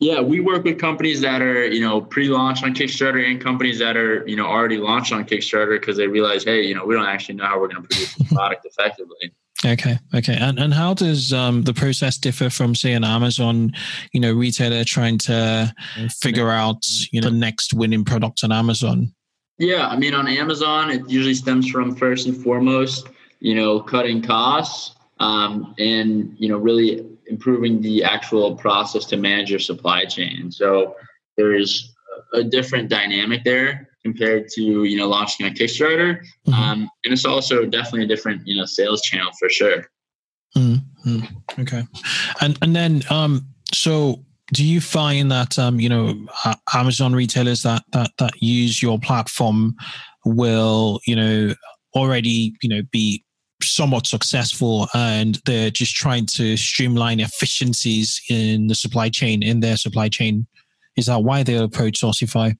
Yeah, 0.00 0.20
we 0.20 0.40
work 0.40 0.64
with 0.64 0.78
companies 0.78 1.20
that 1.20 1.42
are, 1.42 1.66
you 1.66 1.80
know, 1.80 2.00
pre-launch 2.00 2.62
on 2.62 2.74
Kickstarter 2.74 3.24
and 3.28 3.40
companies 3.40 3.78
that 3.78 3.96
are, 3.96 4.26
you 4.26 4.36
know, 4.36 4.46
already 4.46 4.78
launched 4.78 5.12
on 5.12 5.24
Kickstarter 5.24 5.80
because 5.80 5.96
they 5.96 6.06
realize, 6.06 6.44
hey, 6.44 6.62
you 6.62 6.74
know, 6.74 6.84
we 6.84 6.94
don't 6.94 7.06
actually 7.06 7.36
know 7.36 7.44
how 7.44 7.60
we're 7.60 7.68
going 7.68 7.82
to 7.82 7.88
produce 7.88 8.14
the 8.14 8.24
product 8.24 8.64
effectively. 8.64 9.32
Okay, 9.66 9.98
okay, 10.14 10.36
and 10.36 10.56
and 10.60 10.72
how 10.72 10.94
does 10.94 11.32
um, 11.32 11.62
the 11.62 11.74
process 11.74 12.16
differ 12.16 12.48
from, 12.48 12.76
say, 12.76 12.92
an 12.92 13.02
Amazon, 13.02 13.72
you 14.12 14.20
know, 14.20 14.32
retailer 14.32 14.84
trying 14.84 15.18
to 15.18 15.74
figure 16.20 16.48
out, 16.48 16.86
you 17.10 17.20
know, 17.20 17.30
the 17.30 17.36
next 17.36 17.74
winning 17.74 18.04
product 18.04 18.44
on 18.44 18.52
Amazon? 18.52 19.12
Yeah, 19.58 19.88
I 19.88 19.96
mean, 19.96 20.14
on 20.14 20.28
Amazon, 20.28 20.90
it 20.90 21.10
usually 21.10 21.34
stems 21.34 21.68
from 21.68 21.96
first 21.96 22.28
and 22.28 22.36
foremost, 22.36 23.08
you 23.40 23.56
know, 23.56 23.80
cutting 23.80 24.22
costs 24.22 24.94
um, 25.20 25.74
and 25.78 26.36
you 26.38 26.48
know, 26.48 26.58
really 26.58 27.06
improving 27.28 27.80
the 27.80 28.02
actual 28.02 28.56
process 28.56 29.04
to 29.06 29.16
manage 29.16 29.50
your 29.50 29.60
supply 29.60 30.04
chain. 30.04 30.50
So 30.50 30.96
there's 31.36 31.94
a 32.32 32.42
different 32.42 32.88
dynamic 32.88 33.44
there. 33.44 33.86
compared 34.04 34.48
to 34.48 34.84
you 34.84 34.96
know 34.96 35.08
launching 35.08 35.44
on 35.44 35.52
Kickstarter. 35.52 36.24
Mhm. 36.46 36.54
Um, 36.54 36.90
and 37.04 37.12
it's 37.12 37.24
also 37.24 37.66
definitely 37.66 38.04
a 38.04 38.06
different 38.06 38.46
you 38.46 38.56
know 38.56 38.64
sales 38.64 39.02
channel 39.02 39.32
for 39.38 39.50
sure. 39.50 39.90
Mm-hmm. 40.56 41.20
Okay, 41.60 41.82
and 42.40 42.56
and 42.62 42.74
then 42.74 43.02
um, 43.10 43.46
so 43.74 44.24
do 44.52 44.64
you 44.64 44.80
find 44.80 45.30
that 45.30 45.58
um, 45.58 45.80
you 45.80 45.88
know 45.88 46.14
uh, 46.44 46.54
Amazon 46.72 47.12
retailers 47.12 47.62
that 47.64 47.82
that 47.92 48.12
that 48.18 48.40
use 48.40 48.82
your 48.82 48.98
platform 48.98 49.74
will 50.24 51.00
you 51.06 51.16
know 51.16 51.54
already 51.94 52.54
you 52.62 52.68
know 52.68 52.82
be 52.90 53.24
somewhat 53.62 54.06
successful 54.06 54.88
and 54.94 55.40
they're 55.44 55.70
just 55.70 55.94
trying 55.94 56.26
to 56.26 56.56
streamline 56.56 57.20
efficiencies 57.20 58.20
in 58.28 58.68
the 58.68 58.74
supply 58.74 59.08
chain 59.08 59.42
in 59.42 59.60
their 59.60 59.76
supply 59.76 60.08
chain 60.08 60.46
is 60.98 61.06
that 61.06 61.22
why 61.22 61.44
they 61.44 61.56
approach 61.56 62.00
Sourcify? 62.00 62.56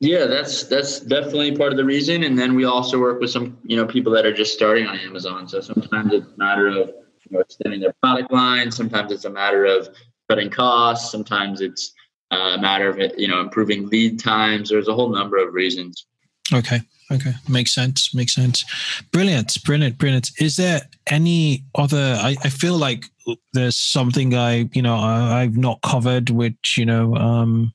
Yeah, 0.00 0.24
that's 0.26 0.64
that's 0.64 1.00
definitely 1.00 1.56
part 1.56 1.72
of 1.72 1.76
the 1.76 1.84
reason. 1.84 2.24
And 2.24 2.38
then 2.38 2.54
we 2.54 2.64
also 2.64 2.98
work 2.98 3.20
with 3.20 3.30
some 3.30 3.58
you 3.62 3.76
know 3.76 3.86
people 3.86 4.12
that 4.12 4.26
are 4.26 4.32
just 4.32 4.54
starting 4.54 4.86
on 4.86 4.98
Amazon. 4.98 5.46
So 5.46 5.60
sometimes 5.60 6.12
it's 6.12 6.26
a 6.26 6.38
matter 6.38 6.66
of 6.68 6.88
you 6.88 7.30
know 7.30 7.40
extending 7.40 7.80
their 7.80 7.94
product 8.02 8.32
line. 8.32 8.72
Sometimes 8.72 9.12
it's 9.12 9.26
a 9.26 9.30
matter 9.30 9.66
of 9.66 9.88
cutting 10.28 10.50
costs. 10.50 11.12
Sometimes 11.12 11.60
it's 11.60 11.92
uh, 12.32 12.56
a 12.56 12.60
matter 12.60 12.88
of 12.88 12.98
you 13.18 13.28
know 13.28 13.40
improving 13.40 13.88
lead 13.88 14.18
times. 14.18 14.70
There's 14.70 14.88
a 14.88 14.94
whole 14.94 15.10
number 15.10 15.36
of 15.36 15.54
reasons. 15.54 16.06
Okay. 16.52 16.80
Okay. 17.12 17.32
Makes 17.48 17.74
sense. 17.74 18.14
Makes 18.14 18.34
sense. 18.34 18.64
Brilliant. 19.12 19.62
Brilliant. 19.64 19.98
Brilliant. 19.98 20.30
Is 20.40 20.56
there 20.56 20.82
any 21.08 21.64
other? 21.74 22.18
I, 22.20 22.36
I 22.42 22.48
feel 22.48 22.76
like 22.76 23.04
there's 23.52 23.76
something 23.76 24.34
I, 24.34 24.68
you 24.72 24.82
know, 24.82 24.96
I, 24.96 25.42
I've 25.42 25.56
not 25.56 25.80
covered, 25.82 26.30
which, 26.30 26.76
you 26.76 26.84
know, 26.84 27.14
um, 27.14 27.72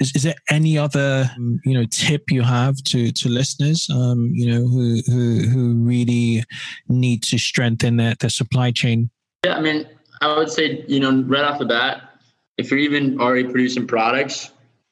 is, 0.00 0.14
is 0.16 0.22
there 0.22 0.34
any 0.50 0.78
other, 0.78 1.30
you 1.64 1.74
know, 1.74 1.84
tip 1.90 2.30
you 2.30 2.42
have 2.42 2.76
to, 2.84 3.12
to 3.12 3.28
listeners, 3.28 3.88
um, 3.92 4.30
you 4.32 4.50
know, 4.50 4.66
who, 4.66 5.00
who, 5.06 5.48
who 5.48 5.74
really 5.74 6.42
need 6.88 7.22
to 7.24 7.38
strengthen 7.38 7.96
their, 7.96 8.14
their 8.20 8.30
supply 8.30 8.70
chain? 8.70 9.10
Yeah. 9.44 9.56
I 9.56 9.60
mean, 9.60 9.86
I 10.20 10.36
would 10.36 10.50
say, 10.50 10.84
you 10.88 11.00
know, 11.00 11.22
right 11.22 11.44
off 11.44 11.58
the 11.58 11.66
bat, 11.66 12.02
if 12.58 12.70
you're 12.70 12.80
even 12.80 13.20
already 13.20 13.44
producing 13.44 13.86
products, 13.86 14.50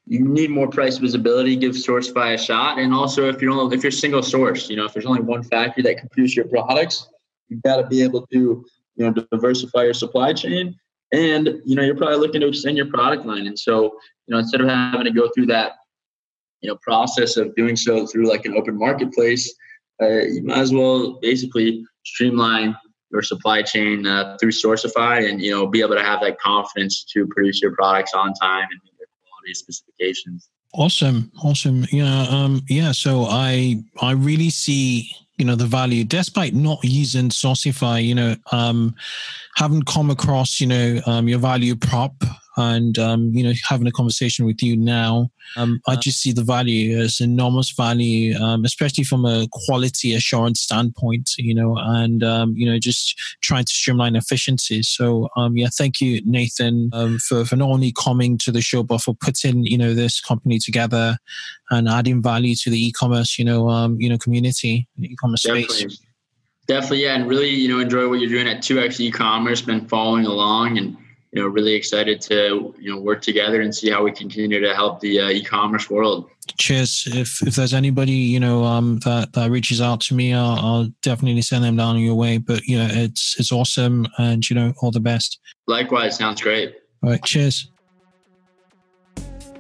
you 0.09 0.27
need 0.27 0.51
more 0.51 0.69
price 0.69 0.97
visibility. 0.97 1.55
Give 1.55 1.73
Sourcify 1.73 2.35
a 2.35 2.39
shot, 2.39 2.79
and 2.79 2.95
also 2.95 3.29
if 3.29 3.43
you're 3.43 3.53
only 3.53 3.77
if 3.77 3.83
you're 3.83 3.93
single 3.93 4.23
source, 4.23 4.71
you 4.71 4.77
know 4.77 4.87
if 4.87 4.95
there's 4.95 5.07
only 5.07 5.21
one 5.21 5.43
factory 5.43 5.83
that 5.83 5.99
can 5.99 6.09
produce 6.09 6.35
your 6.35 6.47
products, 6.47 7.09
you've 7.49 7.63
got 7.63 7.77
to 7.77 7.87
be 7.87 8.03
able 8.03 8.27
to 8.29 8.65
you 8.97 9.05
know 9.05 9.13
diversify 9.31 9.85
your 9.85 9.95
supply 9.95 10.33
chain, 10.33 10.75
and 11.13 11.61
you 11.65 11.77
know 11.77 11.83
you're 11.83 11.97
probably 11.97 12.17
looking 12.17 12.41
to 12.41 12.49
extend 12.49 12.77
your 12.77 12.87
product 12.87 13.27
line, 13.27 13.47
and 13.47 13.59
so 13.59 13.85
you 14.27 14.33
know 14.33 14.39
instead 14.39 14.63
of 14.63 14.69
having 14.69 15.05
to 15.05 15.11
go 15.11 15.29
through 15.35 15.47
that 15.47 15.73
you 16.63 16.71
know 16.71 16.77
process 16.77 17.37
of 17.37 17.55
doing 17.55 17.77
so 17.77 18.07
through 18.07 18.27
like 18.27 18.47
an 18.47 18.57
open 18.57 18.79
marketplace, 18.79 19.55
uh, 20.03 20.09
you 20.09 20.43
might 20.43 20.59
as 20.59 20.73
well 20.73 21.19
basically 21.21 21.85
streamline 22.05 22.75
your 23.13 23.23
supply 23.23 23.63
chain 23.63 24.07
uh, 24.07 24.39
through 24.41 24.53
Sourcify, 24.53 25.29
and 25.29 25.43
you 25.43 25.51
know 25.51 25.67
be 25.67 25.83
able 25.83 25.97
to 25.97 26.03
have 26.03 26.23
that 26.23 26.41
confidence 26.41 27.05
to 27.13 27.27
produce 27.27 27.61
your 27.61 27.75
products 27.75 28.15
on 28.15 28.33
time 28.33 28.67
and 28.71 28.81
specifications. 29.55 30.49
Awesome, 30.75 31.33
awesome. 31.43 31.87
Yeah, 31.91 32.27
um, 32.29 32.63
yeah. 32.69 32.93
So 32.93 33.25
I 33.25 33.83
I 34.01 34.13
really 34.13 34.51
see 34.51 35.11
you 35.39 35.45
know 35.45 35.55
the 35.55 35.67
value, 35.67 36.05
despite 36.05 36.55
not 36.55 36.79
using 36.83 37.31
Sourcify. 37.31 38.05
You 38.05 38.15
know, 38.15 38.37
um, 38.53 38.95
haven't 39.57 39.87
come 39.87 40.11
across 40.11 40.61
you 40.61 40.67
know 40.67 41.01
um, 41.07 41.29
your 41.29 41.39
value 41.39 41.75
prop 41.75 42.23
and 42.59 42.99
um, 42.99 43.31
you 43.33 43.43
know 43.43 43.53
having 43.67 43.87
a 43.87 43.93
conversation 43.93 44.45
with 44.45 44.63
you 44.63 44.77
now 44.77 45.31
um, 45.57 45.81
i 45.87 45.95
just 45.95 46.21
see 46.21 46.33
the 46.33 46.43
value 46.43 46.99
as 46.99 47.21
enormous 47.21 47.71
value 47.71 48.37
um, 48.39 48.65
especially 48.65 49.05
from 49.05 49.25
a 49.25 49.47
quality 49.53 50.13
assurance 50.13 50.61
standpoint 50.61 51.31
you 51.39 51.55
know 51.55 51.77
and 51.79 52.23
um, 52.23 52.53
you 52.57 52.71
know 52.71 52.79
just 52.79 53.19
trying 53.41 53.65
to 53.65 53.73
streamline 53.73 54.17
efficiencies 54.17 54.89
so 54.89 55.29
um, 55.37 55.57
yeah 55.57 55.69
thank 55.79 56.01
you 56.01 56.21
nathan 56.27 56.91
um, 56.93 57.19
for, 57.19 57.45
for 57.45 57.57
not 57.57 57.71
only 57.71 57.93
coming 57.93 58.37
to 58.37 58.51
the 58.51 58.61
show 58.61 58.83
but 58.83 59.01
for 59.01 59.15
putting 59.15 59.65
you 59.65 59.79
know 59.79 59.95
this 59.95 60.21
company 60.21 60.59
together 60.59 61.17
and 61.71 61.89
adding 61.89 62.21
value 62.21 62.57
to 62.57 62.71
the 62.71 62.87
e-commerce 62.87 63.39
you 63.39 63.45
know 63.45 63.97
you 63.99 64.09
know 64.09 64.19
community 64.19 64.89
e-commerce 65.01 65.43
Definitely. 65.43 65.77
space 65.77 66.01
Definitely, 66.67 67.05
yeah, 67.05 67.15
and 67.15 67.27
really, 67.27 67.49
you 67.49 67.67
know, 67.67 67.81
enjoy 67.81 68.07
what 68.11 68.21
you're 68.21 68.29
doing 68.29 68.47
at 68.47 68.59
2x 68.59 69.01
e-commerce. 69.01 69.63
Been 69.63 69.89
following 69.89 70.27
along, 70.27 70.77
and 70.77 70.99
you 71.33 71.43
know, 71.43 71.49
really 71.49 71.75
excited 71.75 72.21
to 72.23 72.75
you 72.79 72.95
know 72.95 73.01
work 73.01 73.23
together 73.23 73.61
and 73.61 73.75
see 73.75 73.91
how 73.91 74.03
we 74.03 74.13
continue 74.13 74.61
to 74.61 74.75
help 74.75 75.01
the 75.01 75.21
uh, 75.21 75.29
e-commerce 75.29 75.91
world. 75.91 76.31
Cheers. 76.59 77.07
If 77.13 77.47
if 77.47 77.57
there's 77.57 77.75
anybody 77.75 78.13
you 78.13 78.41
know 78.41 78.65
um, 78.65 78.99
that 79.01 79.33
that 79.35 79.51
reaches 79.51 79.81
out 79.81 80.01
to 80.03 80.15
me, 80.15 80.33
I'll, 80.33 80.59
I'll 80.59 80.89
definitely 81.03 81.43
send 81.43 81.65
them 81.65 81.77
down 81.77 81.99
your 81.99 82.15
way. 82.15 82.39
But 82.39 82.65
you 82.65 82.79
know, 82.79 82.89
it's 82.91 83.39
it's 83.39 83.53
awesome, 83.53 84.07
and 84.19 84.49
you 84.49 84.57
know, 84.57 84.73
all 84.81 84.91
the 84.91 85.01
best. 85.01 85.39
Likewise, 85.67 86.17
sounds 86.17 86.41
great. 86.41 86.75
All 87.03 87.11
right, 87.11 87.23
cheers. 87.25 87.71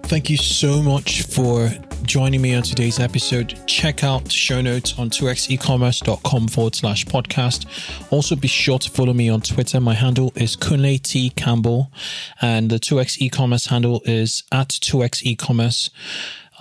Thank 0.08 0.30
you 0.30 0.38
so 0.38 0.82
much 0.82 1.24
for 1.24 1.68
joining 2.04 2.40
me 2.40 2.54
on 2.54 2.62
today's 2.62 2.98
episode. 2.98 3.60
Check 3.66 4.02
out 4.02 4.32
show 4.32 4.62
notes 4.62 4.98
on 4.98 5.10
2xecommerce.com 5.10 6.48
forward 6.48 6.74
slash 6.74 7.04
podcast. 7.04 7.66
Also, 8.10 8.34
be 8.34 8.48
sure 8.48 8.78
to 8.78 8.88
follow 8.88 9.12
me 9.12 9.28
on 9.28 9.42
Twitter. 9.42 9.80
My 9.80 9.92
handle 9.92 10.32
is 10.34 10.56
Kunle 10.56 11.02
T. 11.02 11.28
Campbell, 11.28 11.92
and 12.40 12.70
the 12.70 12.78
2x 12.78 13.18
e-commerce 13.20 13.66
handle 13.66 14.00
is 14.06 14.44
at 14.50 14.68
2x 14.68 15.24
e-commerce. 15.24 15.90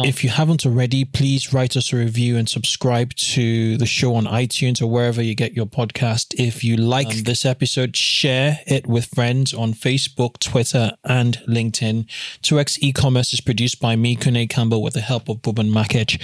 If 0.06 0.24
you 0.24 0.30
haven't 0.30 0.66
already, 0.66 1.06
please 1.06 1.54
write 1.54 1.76
us 1.76 1.92
a 1.92 1.98
review 1.98 2.38
and 2.38 2.48
subscribe 2.48 3.14
to 3.16 3.78
the 3.78 3.86
show 3.86 4.16
on 4.16 4.26
iTunes 4.26 4.82
or 4.82 4.88
wherever 4.88 5.22
you 5.22 5.34
get 5.34 5.54
your 5.54 5.66
podcast. 5.66 6.36
If 6.38 6.64
you 6.64 6.78
like 6.78 7.08
um, 7.08 7.24
this 7.24 7.46
episode, 7.46 7.96
share 7.96 8.60
it 8.68 8.86
with 8.86 9.06
friends 9.06 9.54
on 9.54 9.74
Facebook, 9.74 10.40
Twitter, 10.40 10.92
and 11.04 11.38
LinkedIn. 11.48 12.06
2x 12.44 12.80
e-commerce 12.82 13.34
is 13.34 13.42
produced 13.42 13.80
by 13.80 13.96
me, 13.96 14.16
Kunle 14.16 14.50
Campbell, 14.50 14.84
with 14.84 14.94
the 14.94 15.02
help 15.02 15.30
of 15.30 15.38
Buban 15.38 15.72
Makic. 15.72 16.22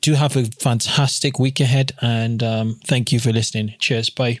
Do 0.00 0.14
have 0.14 0.36
a 0.36 0.44
fantastic 0.44 1.38
week 1.38 1.60
ahead 1.60 1.92
and 2.00 2.42
um, 2.42 2.80
thank 2.84 3.12
you 3.12 3.20
for 3.20 3.32
listening. 3.32 3.74
Cheers. 3.78 4.10
Bye. 4.10 4.40